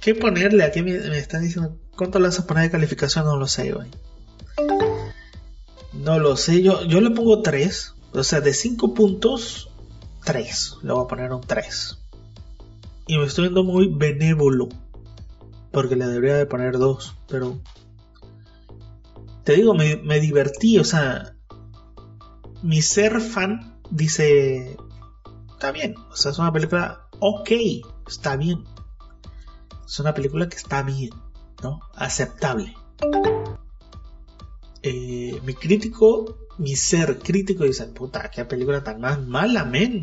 [0.00, 0.64] ¿Qué ponerle?
[0.64, 3.24] Aquí me, me, están diciendo, ¿cuánto le vas a poner de calificación?
[3.24, 3.90] No lo sé, güey.
[5.92, 7.94] No lo sé, yo, yo le pongo 3.
[8.12, 9.70] O sea, de 5 puntos,
[10.24, 10.76] 3.
[10.82, 11.98] Le voy a poner un 3.
[13.06, 14.68] Y me estoy viendo muy benévolo.
[15.72, 17.16] Porque le debería de poner 2.
[17.28, 17.60] Pero...
[19.44, 20.78] Te digo, me, divertí.
[20.78, 21.36] O sea...
[22.62, 24.76] Mi ser fan dice
[25.64, 25.94] está bien.
[26.10, 27.50] O sea, es una película ok,
[28.06, 28.64] está bien.
[29.86, 31.10] Es una película que está bien,
[31.62, 31.80] ¿no?
[31.94, 32.74] Aceptable.
[34.82, 40.00] Eh, mi crítico, mi ser crítico dice, puta, qué película tan mala, men.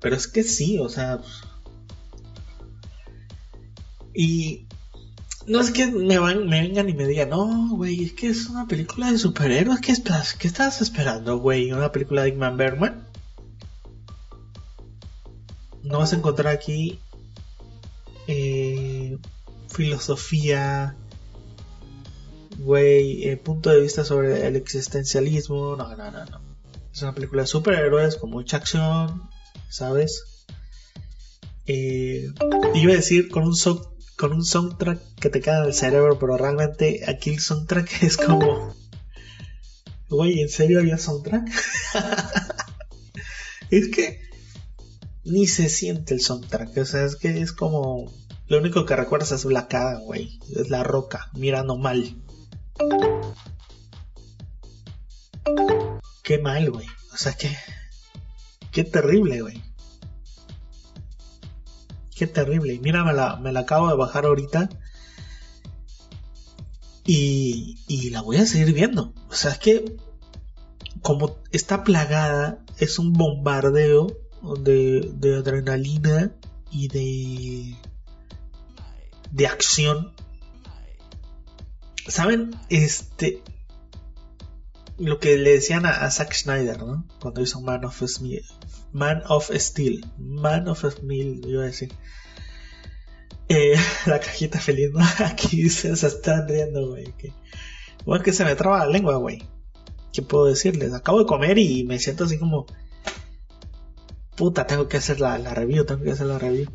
[0.00, 1.20] Pero es que sí, o sea...
[4.14, 4.66] Y
[5.46, 8.46] no es que me, van, me vengan y me digan, no, güey, es que es
[8.48, 9.80] una película de superhéroes.
[9.80, 11.72] ¿Qué, estás, qué estás esperando, güey?
[11.72, 13.10] ¿Una película de Ingman Bergman?
[15.82, 16.98] no vas a encontrar aquí
[18.26, 19.18] eh,
[19.68, 20.96] filosofía,
[22.58, 25.76] güey, eh, punto de vista sobre el existencialismo.
[25.76, 26.40] No, no, no, no.
[26.92, 29.28] Es una película de superhéroes con mucha acción,
[29.68, 30.46] ¿sabes?
[31.66, 32.32] Eh,
[32.74, 33.54] iba a decir con un,
[34.20, 38.18] con un soundtrack que te cae en el cerebro, pero realmente aquí el soundtrack es
[38.18, 38.74] como.
[40.10, 41.48] Güey, ¿en serio había soundtrack?
[43.70, 44.20] es que
[45.24, 46.76] ni se siente el soundtrack.
[46.76, 48.12] O sea, es que es como.
[48.46, 50.38] Lo único que recuerdas es Black Adam, güey.
[50.54, 52.14] Es la roca, mirando mal.
[56.22, 56.86] Qué mal, güey.
[57.14, 57.56] O sea, que.
[58.70, 59.62] Qué terrible, güey.
[62.20, 62.74] Qué terrible.
[62.74, 64.68] Y mira, me la, me la acabo de bajar ahorita.
[67.06, 69.14] Y, y la voy a seguir viendo.
[69.30, 69.96] O sea, es que.
[71.00, 74.18] Como está plagada, es un bombardeo
[74.58, 76.36] de, de adrenalina
[76.70, 77.76] y de,
[79.30, 80.12] de acción.
[82.06, 82.50] ¿Saben?
[82.68, 83.42] Este.
[84.98, 87.06] Lo que le decían a, Zack Snyder, ¿no?
[87.18, 88.44] Cuando hizo Man of Steel.
[88.92, 90.04] Man of Steel.
[90.18, 91.92] Man of Steel, iba a decir.
[93.48, 93.76] Eh,
[94.06, 95.00] la cajita feliz, ¿no?
[95.24, 97.12] Aquí se, se están riendo, güey.
[97.18, 97.32] Que,
[98.24, 99.42] que se me traba la lengua, güey.
[100.12, 100.92] ¿Qué puedo decirles?
[100.92, 102.66] Acabo de comer y me siento así como
[104.40, 106.66] puta, tengo que hacer la, review, tengo que hacer la review.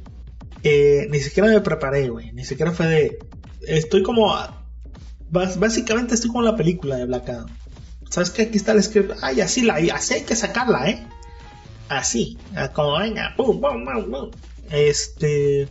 [0.61, 2.31] Eh, ni siquiera me preparé, güey.
[2.31, 3.19] Ni siquiera fue de.
[3.61, 4.35] Estoy como.
[5.31, 7.47] Básicamente estoy como la película de Black Adam.
[8.11, 9.13] ¿Sabes que Aquí está el script.
[9.23, 11.07] Ay, así, la, así hay que sacarla, ¿eh?
[11.89, 12.37] Así.
[12.73, 13.33] Como venga.
[13.35, 14.31] Pum, pum, pum, pum.
[14.69, 15.67] Este.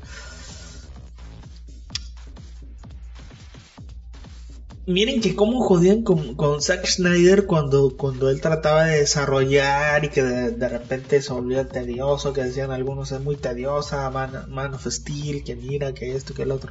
[4.86, 10.22] Miren que cómo jodían con, Zack Snyder cuando, cuando él trataba de desarrollar y que
[10.22, 15.56] de, repente se volvía tedioso, que decían algunos es muy tediosa, Man, of Steel, que
[15.56, 16.70] mira, que esto, que el otro.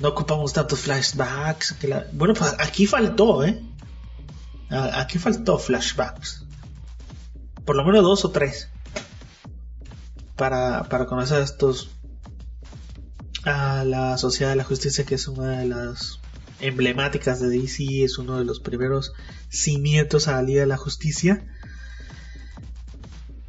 [0.00, 1.76] No ocupamos tantos flashbacks.
[2.12, 3.58] Bueno, pues aquí faltó, ¿eh?
[4.68, 6.45] Aquí faltó flashbacks.
[7.66, 8.70] Por lo menos dos o tres.
[10.36, 11.90] Para, para conocer a estos.
[13.44, 16.18] A la Sociedad de la Justicia, que es una de las
[16.60, 19.12] emblemáticas de DC, es uno de los primeros
[19.50, 21.46] cimientos a la Liga de la Justicia.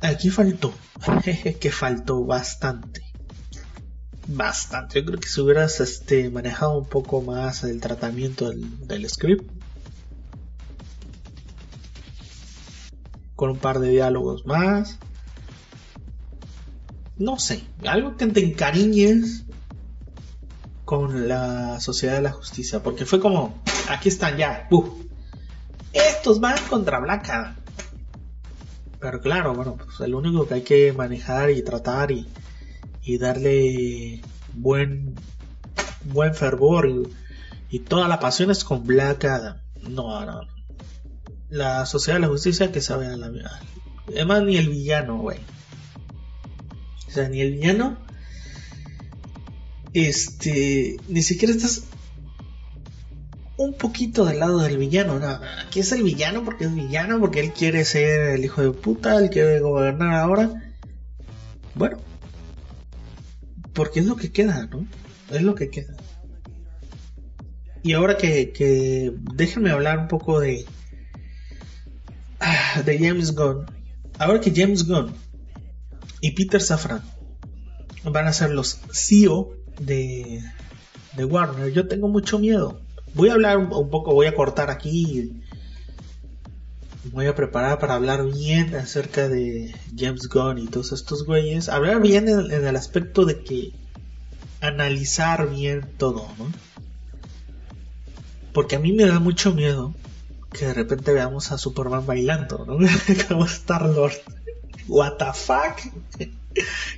[0.01, 0.73] Aquí faltó,
[1.60, 3.08] que faltó bastante.
[4.27, 4.99] Bastante.
[4.99, 9.49] Yo creo que si hubieras este, manejado un poco más el tratamiento del, script,
[13.38, 14.97] con un par de diálogos más.
[17.17, 19.45] No sé, algo que te encariñes
[20.84, 24.67] con la Sociedad de la Justicia, porque fue como, aquí están ya,
[25.93, 27.56] estos van contra Black
[29.00, 32.28] Pero claro, bueno, pues el único que hay que manejar y tratar y,
[33.19, 34.21] darle
[34.54, 35.15] buen
[36.34, 36.89] fervor
[37.69, 39.58] y, toda la pasión es con Black Adam.
[39.82, 40.57] No, no.
[41.49, 43.31] La Sociedad de la Justicia que sabe a la
[44.07, 45.39] Además ni el villano, güey.
[47.07, 47.97] O sea, ni el villano
[49.93, 51.83] este, ni siquiera estás
[53.57, 55.19] un poquito del lado del villano.
[55.19, 58.71] No, aquí es el villano porque es villano, porque él quiere ser el hijo de
[58.71, 60.73] puta, él quiere gobernar ahora.
[61.73, 61.97] Bueno,
[63.73, 64.86] porque es lo que queda, ¿no?
[65.31, 65.95] Es lo que queda.
[67.83, 70.65] Y ahora que, que déjenme hablar un poco de
[72.86, 73.65] de James Gunn.
[74.19, 75.13] Ahora que James Gunn
[76.21, 77.02] y Peter Safran
[78.04, 80.41] van a ser los CEO de,
[81.15, 82.80] de Warner, yo tengo mucho miedo.
[83.13, 85.41] Voy a hablar un, poco, voy a cortar aquí.
[87.12, 91.69] Voy a preparar para hablar bien acerca de James Gunn y todos estos güeyes.
[91.69, 93.71] Hablar bien en, el aspecto de que
[94.62, 96.52] analizar bien todo, ¿no?
[98.54, 99.93] Porque a mí me da mucho miedo
[100.58, 102.78] que de repente veamos a Superman bailando, ¿no?
[103.28, 104.13] Como Star Lord.
[104.88, 105.80] What the fuck?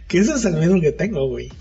[0.08, 1.52] que ese es el miedo que tengo, güey.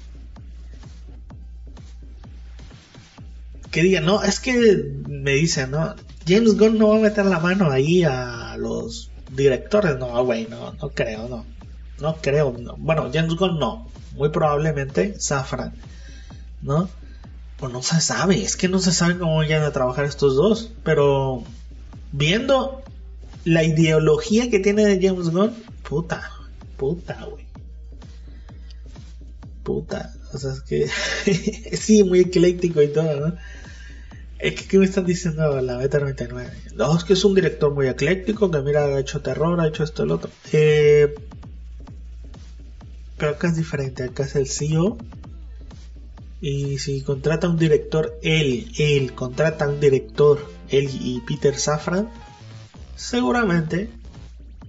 [3.70, 5.94] que digan, no, es que me dicen, no,
[6.26, 10.72] James Gunn no va a meter la mano ahí a los directores, no, güey, no,
[10.72, 11.44] no creo, no,
[12.00, 12.76] no creo, no.
[12.78, 15.74] bueno, James Gunn no, muy probablemente Safran,
[16.62, 16.88] ¿no?
[17.58, 20.70] Pues no se sabe, es que no se sabe cómo vayan a trabajar estos dos,
[20.82, 21.44] pero
[22.12, 22.82] viendo
[23.44, 25.52] la ideología que tiene de James Gunn,
[25.88, 26.30] puta,
[26.76, 27.46] puta, güey.
[29.62, 30.88] Puta, o sea, es que
[31.76, 33.36] sí, muy ecléctico y todo, ¿no?
[34.38, 36.50] Es que, ¿qué me están diciendo la Beta 99?
[36.74, 39.82] No, es que es un director muy ecléctico, que mira, ha hecho terror, ha hecho
[39.82, 40.30] esto, el otro.
[40.52, 41.14] Eh,
[43.16, 44.96] pero acá es diferente, acá es el CEO.
[46.40, 52.08] Y si contrata un director, él, él, contrata un director, él y Peter Safran,
[52.94, 53.90] seguramente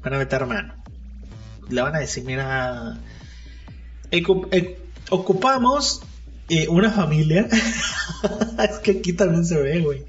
[0.02, 0.74] van a meter mano.
[1.70, 3.00] Le van a decir, mira,
[5.12, 6.02] ocupamos
[6.50, 7.48] eh, una familia.
[8.70, 10.06] es que aquí también se ve, güey.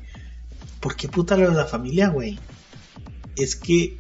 [0.80, 2.38] ¿Por qué puta lo de la familia, güey?
[3.36, 3.98] Es que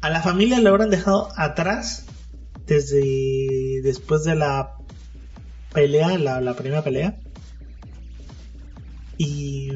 [0.00, 2.06] a la familia la habrán dejado atrás
[2.66, 4.77] desde después de la
[5.72, 7.16] pelea, la, primera pelea.
[9.16, 9.70] Y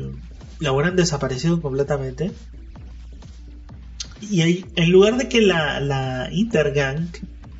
[0.61, 2.31] la habrán desaparecido completamente.
[4.21, 7.09] Y ahí, en lugar de que la, la Intergang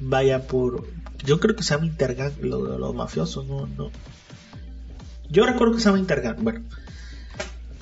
[0.01, 0.87] vaya por.
[1.25, 3.91] Yo creo que se llama Intergang, los lo mafiosos, no, no,
[5.33, 6.37] yo recuerdo que se llama Intergang.
[6.45, 6.61] Bueno,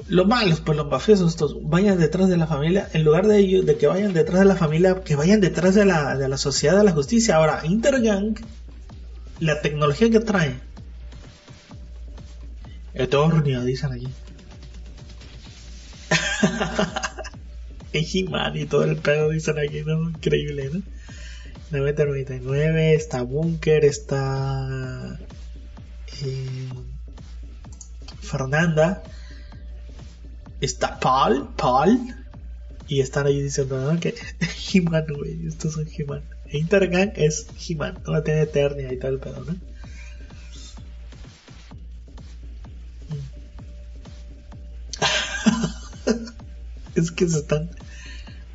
[0.08, 3.66] los malos, pues los mafiosos estos, vayan detrás de la familia, en lugar de ellos,
[3.66, 6.76] de que vayan detrás de la familia, que vayan detrás de la, de la sociedad
[6.76, 7.36] de la justicia.
[7.36, 8.36] Ahora, Intergang,
[9.40, 10.60] la tecnología que trae,
[12.94, 14.08] Eternia, dicen aquí.
[17.92, 20.10] He-Man y todo el pedo, dicen aquí, ¿no?
[20.10, 20.82] Increíble, ¿no?
[21.70, 25.18] 999, está Bunker, está.
[26.24, 26.68] Eh,
[28.20, 29.02] Fernanda,
[30.60, 32.14] está Paul, Paul,
[32.88, 34.14] y están ahí diciendo que
[34.72, 36.22] He-Man, güey, estos son He-Man.
[36.52, 39.56] Intergang es He-Man, no tiene Eternia y tal, pero ¿no?
[46.94, 47.70] es que se están.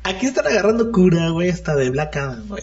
[0.02, 2.62] Aquí están agarrando cura, güey, hasta de Black Adam, güey.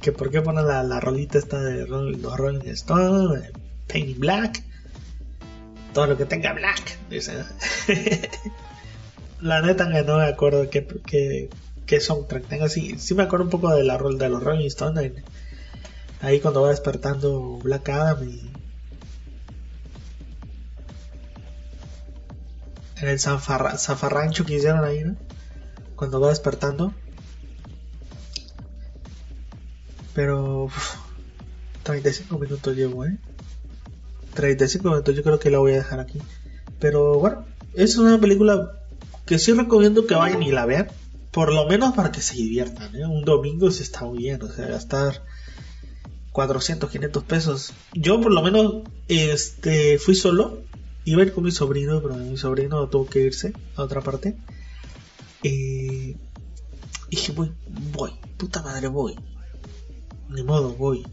[0.00, 3.52] que por qué ponen la, la rolita esta de los Rolling Stones,
[3.86, 4.62] Painting Black,
[5.92, 7.44] todo lo que tenga Black, dice.
[9.40, 11.50] la neta no me acuerdo qué, qué,
[11.90, 14.68] qué soundtrack tenga, sí, sí me acuerdo un poco de la rol de los Rolling
[14.68, 15.12] Stones,
[16.20, 18.48] ahí cuando va despertando Black Adam y
[23.02, 25.16] en el zafarrancho que hicieron ahí, ¿no?
[25.96, 26.94] Cuando va despertando.
[30.14, 30.68] Pero
[31.82, 33.18] 35 minutos llevo, ¿eh?
[34.34, 36.20] 35 minutos, yo creo que la voy a dejar aquí.
[36.78, 38.78] Pero bueno, es una película
[39.26, 40.86] que sí recomiendo que vayan y la vean.
[41.30, 43.06] Por lo menos para que se diviertan, ¿eh?
[43.06, 45.24] Un domingo se está muy bien, o sea, gastar
[46.32, 47.72] 400, 500 pesos.
[47.94, 50.62] Yo por lo menos este fui solo
[51.04, 54.36] iba a ir con mi sobrino, pero mi sobrino tuvo que irse a otra parte.
[55.42, 56.16] Eh,
[57.08, 57.52] y dije, voy,
[57.92, 59.16] voy, puta madre, voy.
[60.28, 61.04] Ni modo, voy.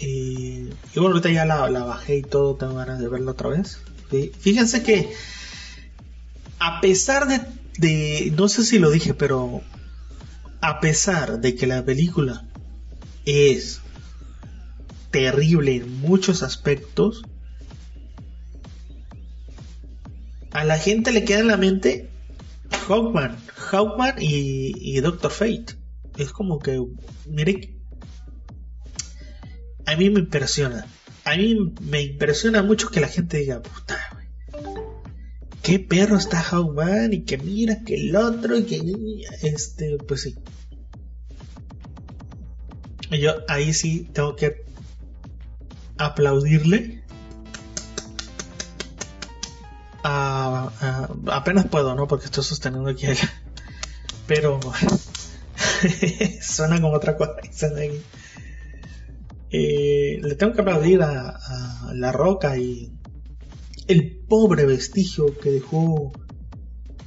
[0.00, 3.80] Eh, y bueno, ahorita ya la, bajé y todo, tengo ganas de verla otra vez.
[4.38, 5.12] Fíjense que,
[6.58, 7.40] a pesar de,
[7.78, 9.62] de, no sé si lo dije, pero
[10.60, 12.46] a pesar de que la película
[13.24, 13.80] es
[15.10, 17.22] terrible en muchos aspectos,
[20.50, 22.10] a la gente le queda en la mente
[22.88, 25.76] Hawkman, Hawkman y, Doctor Fate.
[26.16, 26.82] Es como que,
[27.26, 27.76] mire,
[29.86, 30.86] a mí me impresiona.
[31.24, 33.98] A mí me impresiona mucho que la gente diga, puta,
[35.68, 38.80] qué perro está Hawkman y que mira que el otro y que
[39.42, 40.34] este, pues sí.
[43.10, 44.64] Yo ahí sí tengo que
[45.98, 47.02] aplaudirle
[51.30, 52.06] apenas puedo, ¿no?
[52.08, 53.18] Porque estoy sosteniendo aquí el...
[54.26, 54.58] Pero
[56.40, 57.36] suena como otra cosa.
[59.50, 61.38] Eh, le tengo que aplaudir a,
[61.92, 62.97] La Roca y
[63.88, 66.12] el pobre vestigio que dejó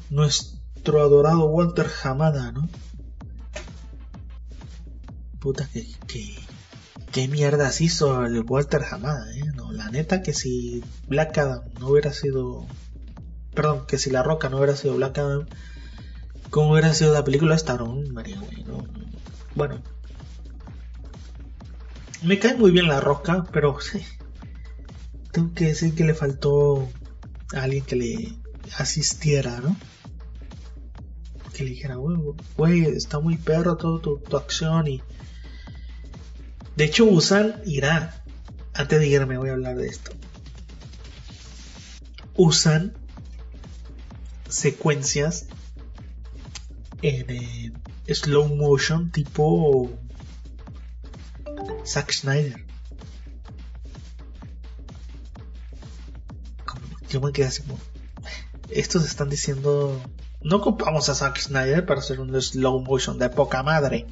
[0.09, 2.67] nuestro adorado Walter Hamada, ¿no?
[5.39, 6.35] Puta, que, que,
[7.11, 9.45] qué mierdas hizo el Walter Hamada, ¿eh?
[9.55, 12.67] No, la neta que si Black Adam no hubiera sido
[13.53, 15.45] Perdón, que si La Roca no hubiera sido Black Adam,
[16.49, 18.09] ¿cómo hubiera sido la película Stallone?
[18.09, 18.41] María,
[19.55, 19.81] Bueno.
[22.21, 24.01] Me cae muy bien La Roca, pero sí.
[25.31, 26.89] Tengo que decir que le faltó
[27.53, 28.33] a alguien que le
[28.77, 29.75] asistiera, ¿no?
[31.53, 35.01] Que le dijera, güey, está muy perro todo tu, acción y...
[36.75, 38.23] De hecho, Busan irá.
[38.73, 40.11] Antes de irme voy a hablar de esto.
[42.35, 42.93] Usan
[44.47, 45.47] secuencias
[47.01, 47.73] en eh,
[48.07, 49.91] slow motion tipo
[51.85, 52.70] Zack Snyder.
[57.11, 57.79] Yo me quedé así como,
[58.69, 60.01] estos están diciendo,
[60.41, 64.07] no ocupamos a Zack Snyder para hacer un slow motion de poca madre.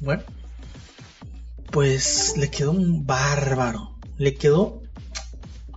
[0.00, 0.22] Bueno,
[1.72, 4.82] pues le quedó un bárbaro, le quedó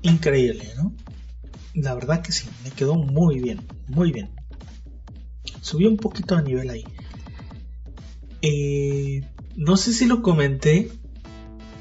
[0.04, 0.93] increíble, ¿no?
[1.74, 4.30] La verdad que sí, me quedó muy bien, muy bien.
[5.62, 6.84] Subió un poquito a nivel ahí.
[8.41, 9.24] Eh,
[9.56, 10.91] no sé si lo comenté.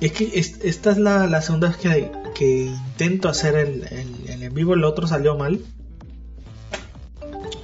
[0.01, 3.87] Es que esta es la, segunda vez que, intento hacer el,
[4.29, 4.75] en vivo.
[4.75, 5.61] El otro salió mal.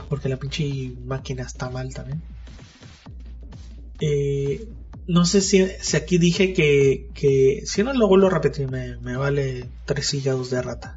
[0.08, 2.22] Porque la pinche máquina está mal también.
[4.00, 4.68] Eh,
[5.06, 5.62] no sé si,
[5.96, 10.62] aquí dije que, si no lo vuelvo a repetir me, me vale tres hígados de
[10.62, 10.96] rata.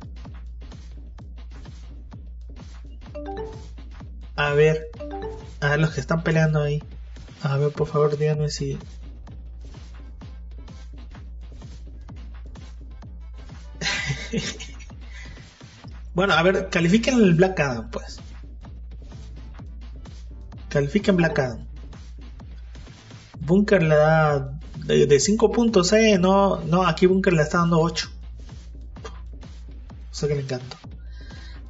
[4.35, 4.89] A ver,
[5.59, 6.81] a los que están peleando ahí.
[7.41, 8.77] A ver, por favor, díganme si.
[16.13, 18.19] bueno, a ver, califiquen el Black Adam, pues.
[20.69, 21.67] Califiquen Black Adam.
[23.39, 26.17] Bunker le da de 5 puntos, eh.
[26.19, 28.09] No, no, aquí Bunker le está dando 8.
[30.11, 30.77] O sea que le encantó.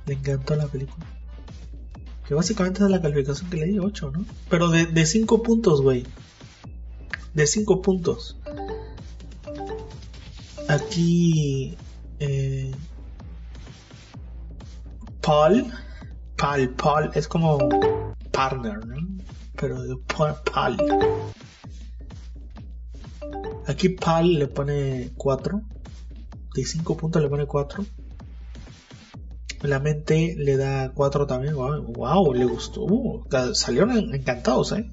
[0.05, 1.05] Le encantó la película.
[2.27, 4.25] Que básicamente es la calificación que le di, 8, ¿no?
[4.49, 6.05] Pero de 5 puntos, güey.
[7.33, 8.37] De 5 puntos.
[10.67, 11.77] Aquí...
[12.19, 12.71] Eh,
[15.21, 15.71] Paul.
[16.35, 17.11] Paul, Paul.
[17.13, 17.57] Es como
[18.31, 18.95] partner, ¿no?
[19.55, 20.77] Pero de Paul.
[23.67, 25.61] Aquí Paul le pone 4.
[26.55, 27.85] De 5 puntos le pone 4.
[29.61, 31.55] La mente le da 4 también.
[31.55, 32.83] Wow, le gustó.
[32.83, 34.89] Uh, salieron encantados, ¿eh?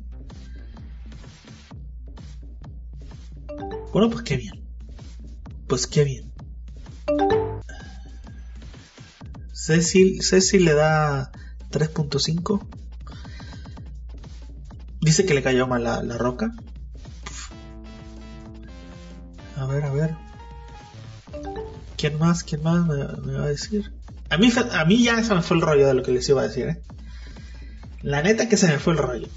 [3.92, 4.62] Bueno, pues qué bien.
[5.66, 6.35] Pues qué bien.
[9.52, 11.32] Cecil, le da
[11.70, 12.66] 3.5.
[15.00, 16.52] Dice que le cayó mal la, la roca.
[19.56, 20.14] A ver, a ver.
[21.96, 22.44] ¿Quién más?
[22.44, 23.92] ¿Quién más me, va a decir?
[24.30, 26.42] A mí, a mí ya se me fue el rollo de lo que les iba
[26.42, 26.82] a decir, ¿eh?
[28.02, 29.28] La neta que se me fue el rollo.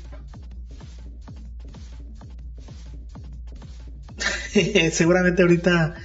[4.91, 5.95] Seguramente ahorita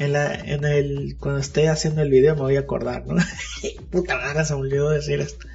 [0.00, 3.22] en, la, en el cuando esté haciendo el video me voy a acordar, ¿no?
[3.90, 5.46] Puta madre, se me olvidó decir esto.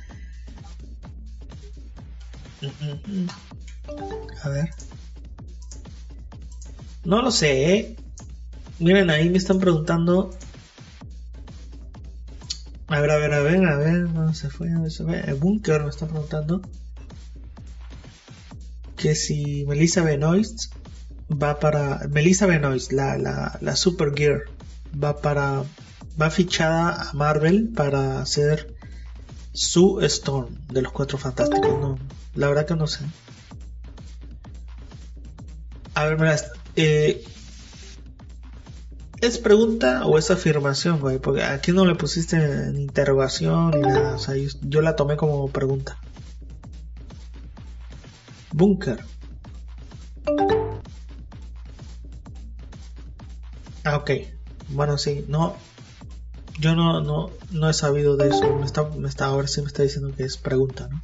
[4.43, 4.70] A ver.
[7.04, 7.96] No lo sé, ¿eh?
[8.78, 10.30] Miren, ahí me están preguntando.
[12.88, 14.70] A ver, a ver, a ver, a ver, ¿dónde se fue?
[14.70, 15.22] ¿Dónde se fue?
[15.22, 16.62] El Bunker me está preguntando
[18.96, 20.72] que si Melissa Benoist
[21.30, 22.07] va para.
[22.09, 24.43] Melissa Benoist, la, la, la Super Gear,
[25.01, 25.63] va para.
[26.19, 28.76] va fichada a Marvel para hacer
[29.53, 31.80] su Storm de los Cuatro Fantásticos.
[31.80, 31.97] No,
[32.36, 33.05] la verdad que no sé.
[35.93, 36.36] A ver, mira,
[36.76, 37.23] eh,
[39.21, 41.19] ¿Es pregunta o es afirmación, güey?
[41.19, 44.15] Porque aquí no le pusiste en interrogación ni nada.
[44.15, 45.97] O sea, yo, la tomé como pregunta.
[48.51, 48.99] Bunker.
[53.86, 54.12] Ah, ok.
[54.70, 55.24] Bueno, sí.
[55.30, 55.56] No.
[56.60, 58.56] Yo no, no, no he sabido de eso.
[58.58, 61.02] Me está, me está, ahora sí me está diciendo que es pregunta, ¿no?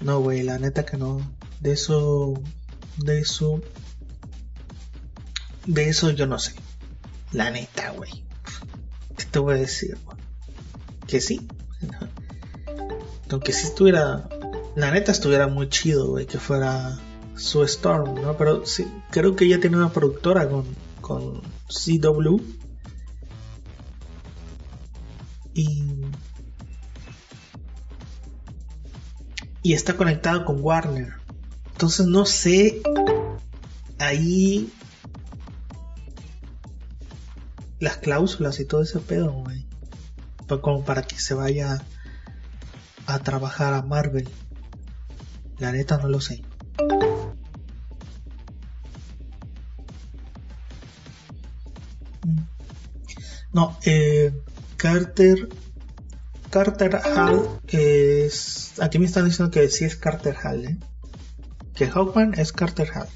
[0.00, 1.20] No, güey, la neta que no.
[1.60, 2.34] De eso.
[2.98, 3.62] De eso
[5.66, 6.54] de eso yo no sé.
[7.32, 8.10] La neta, güey.
[9.16, 10.16] ¿Qué te voy a decir, güey?
[11.06, 11.46] Que sí.
[13.30, 14.28] Aunque si estuviera.
[14.74, 16.98] La neta estuviera muy chido, güey, que fuera
[17.36, 18.36] su Storm, ¿no?
[18.36, 20.64] Pero sí, creo que ella tiene una productora con,
[21.00, 22.40] con CW.
[25.54, 25.84] Y.
[29.62, 31.14] Y está conectado con Warner.
[31.72, 32.82] Entonces no sé.
[33.98, 34.72] Ahí
[37.78, 39.66] las cláusulas y todo ese pedo, güey.
[40.60, 41.82] Como para que se vaya
[43.06, 44.28] a trabajar a Marvel.
[45.58, 46.42] La neta no lo sé.
[53.52, 54.32] No, eh,
[54.76, 55.48] Carter.
[56.50, 58.74] Carter Hall es.
[58.80, 60.78] Aquí me están diciendo que sí es Carter Hall, ¿eh?
[61.74, 63.08] Que Hawkman es Carter Hall.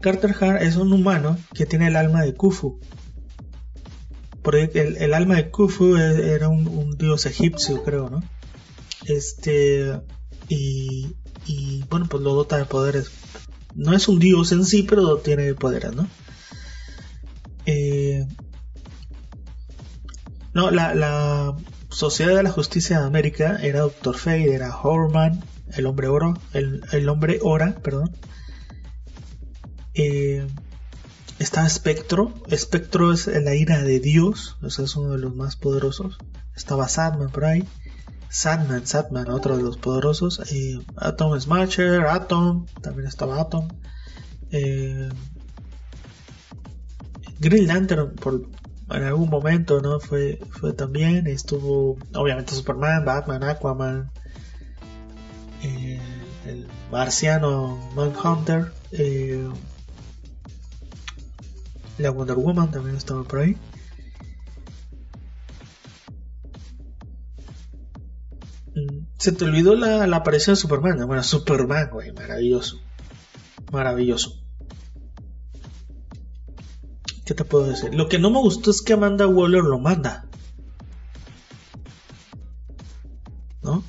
[0.00, 2.78] Carter Hart es un humano que tiene el alma de Khufu.
[4.42, 8.22] Porque el, alma de Khufu e, era un, dios egipcio, creo, ¿no?
[9.06, 9.98] Este.
[10.48, 11.16] Y,
[11.46, 13.10] y bueno, pues lo dota de poderes.
[13.74, 16.06] No es un dios en sí, pero tiene poderes, ¿no?
[17.64, 18.26] Eh,
[20.54, 21.54] no, la,
[21.90, 25.44] Sociedad de la Justicia de América era Doctor Fate, era Horman,
[25.76, 28.10] el hombre oro, el, el hombre ora, perdón,
[29.94, 30.46] eh,
[31.38, 32.34] está Spectro.
[32.52, 36.18] Spectro es la ira de Dios, o sea, es uno de los más poderosos.
[36.56, 37.64] Estaba Sadman por ahí.
[38.28, 40.40] Sadman, Sadman, otro de los poderosos.
[40.52, 43.68] Eh, Atom Smasher, Atom, también estaba Atom.
[44.50, 45.08] Eh,
[47.38, 48.48] Green Lantern, por,
[48.90, 50.00] en algún momento, ¿no?
[50.00, 51.26] Fue, fue también.
[51.26, 54.10] Estuvo, obviamente, Superman, Batman, Aquaman.
[55.62, 56.00] Eh,
[56.46, 58.72] el marciano Manhunter.
[58.92, 59.48] Eh,
[61.98, 63.56] la Wonder Woman también estaba por ahí.
[68.74, 71.06] Mm, se te olvidó la, aparición de Superman.
[71.06, 72.80] Bueno, Superman, güey, maravilloso.
[73.72, 74.43] Maravilloso.
[77.24, 77.94] ¿Qué te puedo decir?
[77.94, 80.26] Lo que no me gustó es que Amanda Waller lo manda.
[83.62, 83.82] ¿No?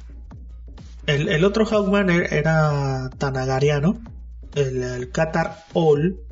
[1.05, 3.99] El, otro Hawkman er, era Tanagariano.
[4.55, 6.25] El, el Qatar All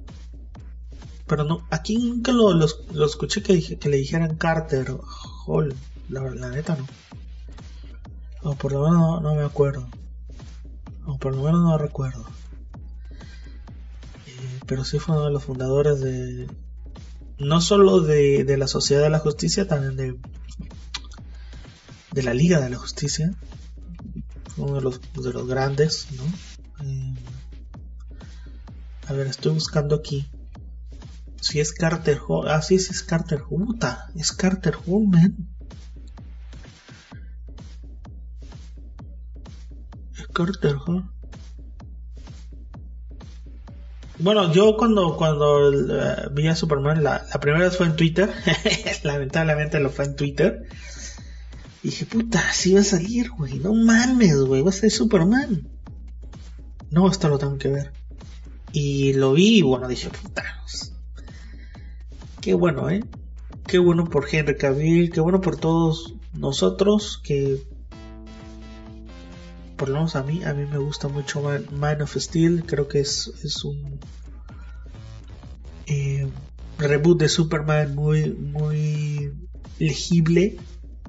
[1.28, 2.64] pero no, aquí nunca lo,
[3.06, 4.93] escuché que, que, le dijeran Carter
[5.47, 5.74] Hall,
[6.10, 6.86] la, neta no.
[8.43, 9.88] O por lo menos no, me acuerdo.
[11.06, 12.26] O por lo menos no recuerdo.
[14.28, 16.47] Eh, pero sí fue uno de los fundadores de.
[17.40, 20.20] No solo de, de la Sociedad de la Justicia, también de.
[22.12, 23.34] de la Liga de la Justicia.
[24.58, 26.24] Uno de los, de los grandes, ¿no?
[26.86, 27.16] Eh,
[29.08, 30.30] a ver, estoy buscando aquí.
[31.42, 32.48] Si es Carter Hall.
[32.48, 33.44] Ah, sí, es Carter.
[33.44, 35.36] Puta, es Carter Hall, man.
[40.18, 41.10] Es Carter Hall.
[44.24, 48.32] Bueno, yo cuando, cuando eh, vi a Superman, la, la, primera vez fue en Twitter.
[49.03, 50.65] Lamentablemente lo fue en Twitter.
[51.84, 53.59] Y dije, puta, así va a salir, güey.
[53.59, 54.61] No mames, güey.
[54.61, 55.67] Va a ser Superman.
[56.89, 57.91] No, esto lo tengo que ver.
[58.71, 60.63] Y lo vi y bueno, dije, puta.
[62.39, 63.03] Qué bueno, ¿eh?
[63.67, 65.11] Qué bueno por Henry Cavill.
[65.11, 67.61] Qué bueno por todos nosotros que
[69.84, 73.02] por lo menos a mí, a mí me gusta mucho Man, of Steel, creo que
[73.02, 74.00] es, es un
[75.88, 76.26] eh,
[76.78, 79.34] reboot de Superman muy, muy
[79.80, 80.56] legible,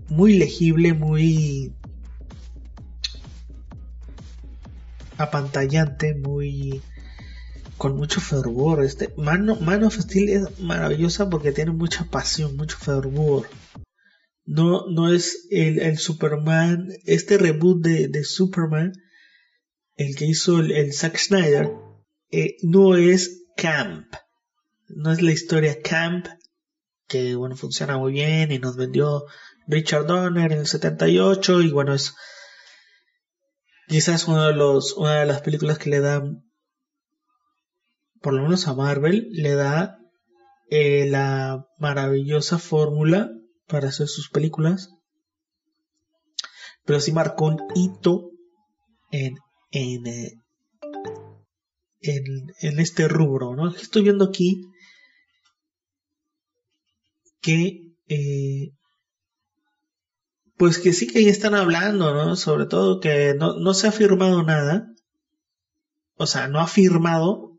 [0.09, 1.73] muy legible, muy
[5.19, 6.83] apantallante, muy
[7.79, 8.83] con mucho fervor.
[8.83, 13.47] Este Man, Man of Steel es maravillosa porque tiene mucha pasión, mucho fervor
[14.47, 18.93] no, no es el, Superman, este reboot de, Superman,
[19.97, 21.71] el que hizo el, Zack Snyder,
[22.31, 24.07] eh, no es Camp,
[24.89, 26.27] no es la historia Camp,
[27.07, 29.25] que bueno, funciona muy bien y nos vendió
[29.67, 32.15] Richard Donner en el 78 y bueno, es
[33.89, 36.23] quizás uno de los, una de las películas que le da,
[38.21, 39.99] por lo menos a Marvel, le da
[40.71, 43.31] eh, la maravillosa fórmula
[43.67, 44.91] para hacer sus películas.
[46.85, 48.31] Pero sí marcó un hito
[49.11, 49.37] en,
[49.71, 50.33] en, eh,
[52.01, 53.71] en, este rubro, ¿no?
[53.71, 54.63] Estoy viendo aquí
[57.41, 58.73] que eh,
[60.57, 62.37] pues que sí que ya están hablando, ¿no?
[62.37, 64.89] Sobre todo que no, no, se ha firmado nada.
[66.17, 67.59] O sea, no ha firmado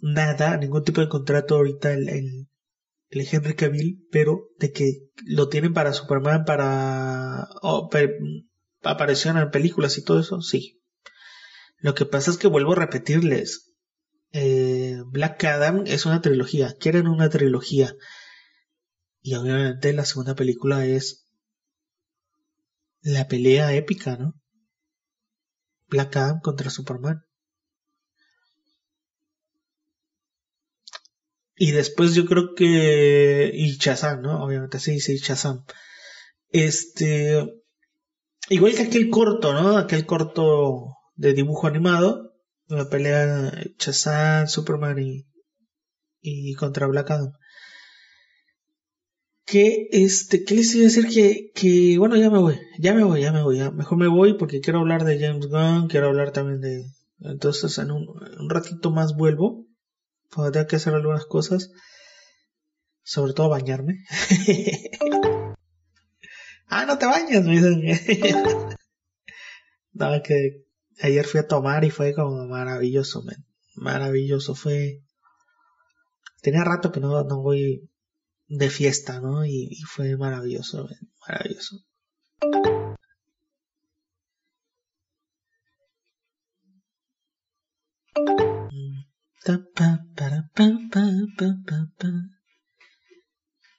[0.00, 2.48] nada, ningún tipo de contrato ahorita el
[3.10, 7.88] Henry Cavill, pero de que lo tienen para Superman, para oh,
[9.42, 10.80] en películas y todo eso, sí.
[11.78, 13.74] Lo que pasa es que vuelvo a repetirles,
[14.32, 17.94] eh, Black Adam es una trilogía, quieren una trilogía.
[19.22, 21.26] Y obviamente la segunda película es
[23.02, 24.34] la pelea épica, ¿no?
[25.88, 27.22] Black Adam contra Superman.
[31.56, 33.50] Y después yo creo que.
[33.52, 34.44] Y Chazam, ¿no?
[34.44, 35.64] Obviamente, sí, sí, Chazam.
[36.50, 37.44] Este.
[38.50, 39.78] Igual que aquel corto, ¿no?
[39.78, 42.34] Aquel corto de dibujo animado.
[42.68, 45.26] Donde pelea Chazam, Superman y.
[46.20, 47.32] Y contra Black Adam.
[49.46, 51.06] Que este, ¿qué les iba a decir?
[51.06, 53.70] Que, que, bueno, ya me voy, ya me voy, ya me voy, ya.
[53.70, 56.82] mejor me voy porque quiero hablar de James Gunn, quiero hablar también de,
[57.20, 58.08] entonces en un,
[58.40, 59.65] un ratito más vuelvo
[60.30, 61.70] Podría que hacer algunas cosas.
[63.02, 64.04] Sobre todo bañarme.
[66.66, 67.82] ah, no te bañas, me dicen.
[69.92, 70.64] no, que
[71.02, 73.22] ayer fui a tomar y fue como maravilloso,
[73.76, 75.02] Maravilloso, fue.
[76.42, 77.88] Tenía rato que no, no voy
[78.48, 79.44] de fiesta, ¿no?
[79.44, 80.88] Y, fue maravilloso,
[81.28, 81.84] maravilloso.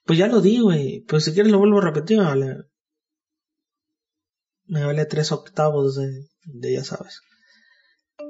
[0.06, 1.02] Pues ya lo di, güey.
[1.08, 2.56] Pues si quieres lo vuelvo a repetir, me vale.
[4.66, 7.22] Me vale tres octavos de, de ya sabes.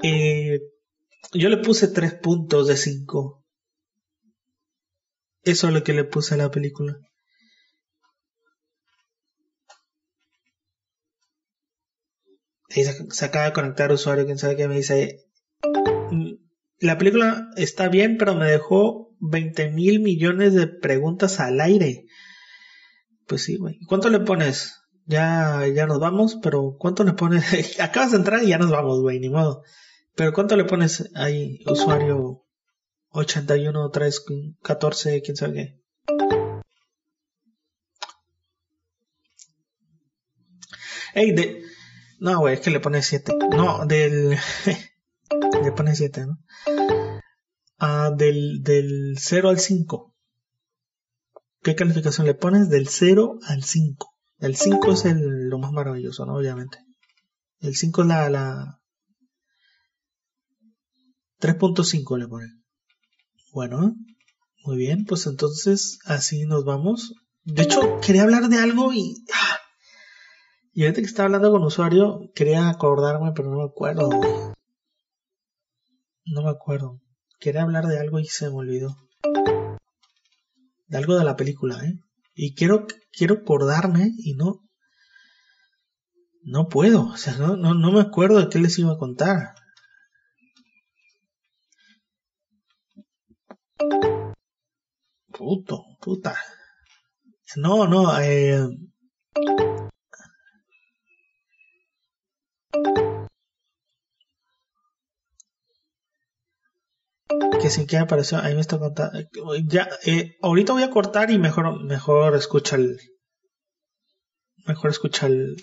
[0.03, 0.59] Eh,
[1.33, 3.43] yo le puse tres puntos de cinco.
[5.43, 6.97] Eso es lo que le puse a la película.
[12.83, 15.25] se, acaba de conectar usuario, quién sabe qué me dice
[16.79, 22.05] la película está bien, pero me dejó 20 mil millones de preguntas al aire.
[23.25, 23.79] Pues sí, güey.
[23.87, 24.75] ¿Cuánto le pones?
[25.05, 27.79] Ya, ya nos vamos, pero ¿cuánto le pones?
[27.79, 29.63] Acabas de entrar y ya nos vamos, güey, ni modo.
[30.15, 32.43] Pero ¿cuánto le pones ahí, usuario
[33.09, 34.25] 81, 3,
[34.61, 35.81] 14, quién sabe qué?
[41.13, 41.63] Ey, de...
[42.19, 43.33] No, güey, es que le pones 7.
[43.55, 44.37] No, del...
[45.63, 46.37] Le pones 7, ¿no?
[47.79, 50.13] Ah, del, del 0 al 5.
[51.61, 52.69] ¿Qué calificación le pones?
[52.69, 54.13] Del 0 al 5.
[54.39, 56.35] El 5 es el, lo más maravilloso, ¿no?
[56.35, 56.79] Obviamente.
[57.59, 58.79] El 5 es la, la
[61.39, 62.63] 3.5 le ponen.
[63.51, 63.95] Bueno,
[64.63, 67.13] muy bien, pues entonces así nos vamos.
[67.43, 69.23] De hecho, quería hablar de algo y...
[69.33, 69.57] ¡ah!
[70.73, 74.09] Y ahorita que estaba hablando con usuario, quería acordarme, pero no me acuerdo.
[76.27, 76.99] No me acuerdo.
[77.39, 78.95] Quería hablar de algo y se me olvidó.
[80.87, 81.93] De algo de la película, ¿eh?
[82.35, 84.61] Y quiero, quiero acordarme y no.
[86.43, 87.07] No puedo.
[87.07, 89.55] O sea, no, no, no me acuerdo de qué les iba a contar.
[95.31, 96.35] Puto, puta.
[97.55, 98.67] No, no, eh...
[107.61, 109.19] que sin que apareció, ahí me está contando.
[109.65, 112.97] Ya, eh, ahorita voy a cortar y mejor, mejor escucha el,
[114.65, 115.57] mejor escucha el,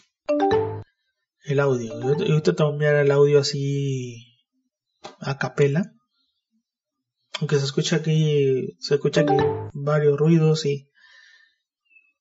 [1.44, 2.00] el audio.
[2.00, 4.38] Yo, ahorita te voy enviar el audio así
[5.20, 5.92] a capela.
[7.40, 9.34] Aunque se escucha aquí, se escucha aquí
[9.72, 10.88] varios ruidos y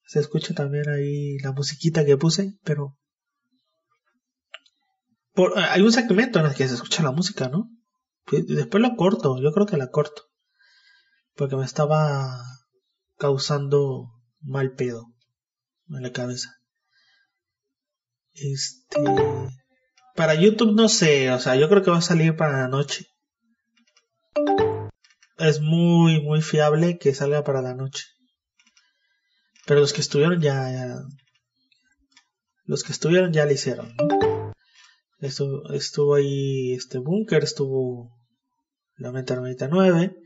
[0.05, 2.97] se escucha también ahí la musiquita que puse, pero
[5.33, 7.69] por, hay un segmento en el que se escucha la música, ¿no?
[8.31, 10.23] Después la corto, yo creo que la corto.
[11.35, 12.41] Porque me estaba
[13.17, 14.11] causando
[14.41, 15.13] mal pedo
[15.89, 16.49] en la cabeza.
[18.33, 19.03] Este.
[20.15, 23.07] Para YouTube no sé, o sea, yo creo que va a salir para la noche.
[25.37, 28.05] Es muy, muy fiable que salga para la noche.
[29.65, 31.01] Pero los que estuvieron ya, ya
[32.65, 33.93] los que estuvieron ya lo hicieron.
[35.23, 38.11] Estuvo, ahí este Bunker, estuvo
[38.97, 40.17] la Meta 99.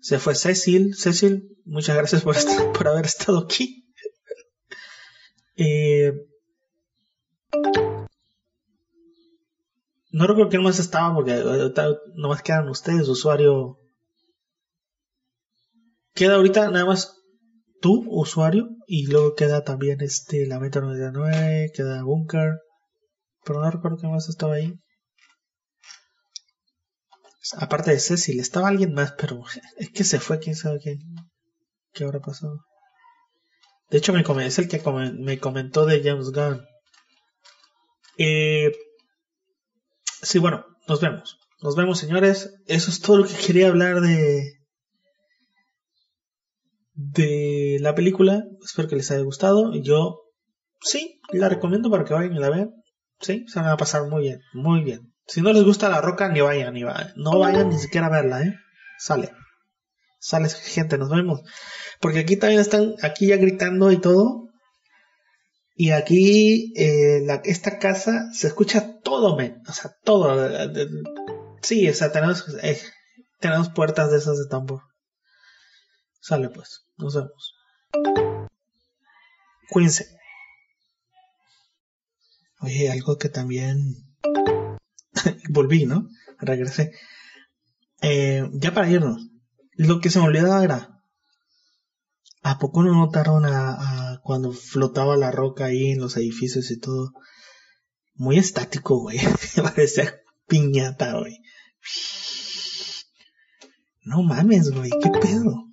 [0.00, 0.94] Se fue Cecil.
[0.94, 3.84] Cecil, muchas gracias por, estar, por haber estado aquí.
[5.56, 6.12] eh,
[10.10, 11.42] no recuerdo quién más estaba porque
[12.14, 13.78] no más quedan ustedes, usuario.
[16.14, 17.20] Queda ahorita nada más
[17.80, 22.60] tú, usuario, y luego queda también este la Meta 99, queda Bunker.
[23.44, 24.74] Pero no recuerdo quién más estaba ahí.
[27.58, 29.42] Aparte de Cecil, estaba alguien más, pero
[29.76, 30.96] es que se fue, quién sabe qué,
[31.92, 32.64] qué habrá pasado.
[33.90, 34.82] De hecho, me es el que
[35.18, 36.64] me comentó de James Gunn.
[38.16, 38.72] Eh,
[40.22, 41.38] sí, bueno, nos vemos.
[41.60, 42.54] Nos vemos, señores.
[42.66, 44.54] Eso es todo lo que quería hablar de
[46.94, 48.44] de la película.
[48.64, 49.72] Espero que les haya gustado.
[49.74, 50.22] Yo
[50.80, 52.70] sí, la recomiendo para que vayan y la vean.
[53.24, 55.14] Sí, se van a pasar muy bien, muy bien.
[55.26, 57.14] Si no les gusta la roca, ni vayan, ni vayan.
[57.16, 58.54] No vayan ni siquiera a verla, ¿eh?
[58.98, 59.32] Sale.
[60.18, 61.40] Sale gente, nos vemos.
[62.00, 64.50] Porque aquí también están, aquí ya gritando y todo.
[65.74, 69.62] Y aquí, eh, la, esta casa se escucha todo, men.
[69.66, 70.36] O sea, todo.
[71.62, 72.78] Sí, o sea, tenemos, eh,
[73.40, 74.82] tenemos puertas de esas de tambor.
[76.20, 77.54] Sale pues, nos vemos.
[79.70, 80.14] Cuídense.
[82.64, 83.94] Oye, algo que también
[85.50, 86.08] volví, ¿no?
[86.38, 86.92] Regresé.
[88.00, 89.28] Eh, ya para irnos,
[89.72, 91.02] lo que se me olvidaba era,
[92.42, 97.12] ¿a poco no notaron a, cuando flotaba la roca ahí en los edificios y todo?
[98.14, 99.18] Muy estático, güey.
[99.62, 101.42] Parecía piñata, güey.
[104.04, 105.66] No mames, güey, ¿qué pedo?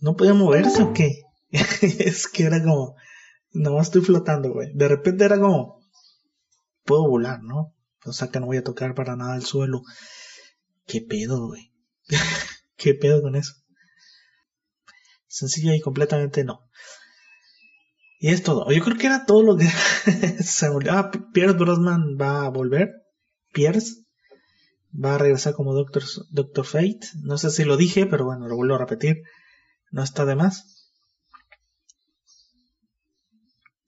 [0.00, 1.23] ¿No podía moverse o qué?
[1.82, 2.96] es que era como,
[3.52, 4.72] no estoy flotando, güey.
[4.74, 5.80] De repente era como,
[6.84, 7.74] puedo volar, ¿no?
[8.04, 9.82] O sea que no voy a tocar para nada el suelo.
[10.86, 11.72] ¿Qué pedo, güey?
[12.76, 13.54] ¿Qué pedo con eso?
[15.26, 16.68] Sencilla y completamente no.
[18.18, 18.70] Y es todo.
[18.70, 19.66] Yo creo que era todo lo que
[20.42, 20.92] se volvió.
[20.92, 22.90] Ah, Pierce Brosnan va a volver.
[23.52, 24.04] Pierce
[24.92, 27.00] va a regresar como Doctor, Doctor Fate.
[27.22, 29.22] No sé si lo dije, pero bueno, lo vuelvo a repetir.
[29.90, 30.73] No está de más.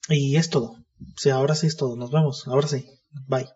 [0.09, 0.76] Y es todo.
[1.16, 1.96] Sí, ahora sí es todo.
[1.96, 2.46] Nos vemos.
[2.48, 2.86] Ahora sí.
[3.26, 3.46] Bye.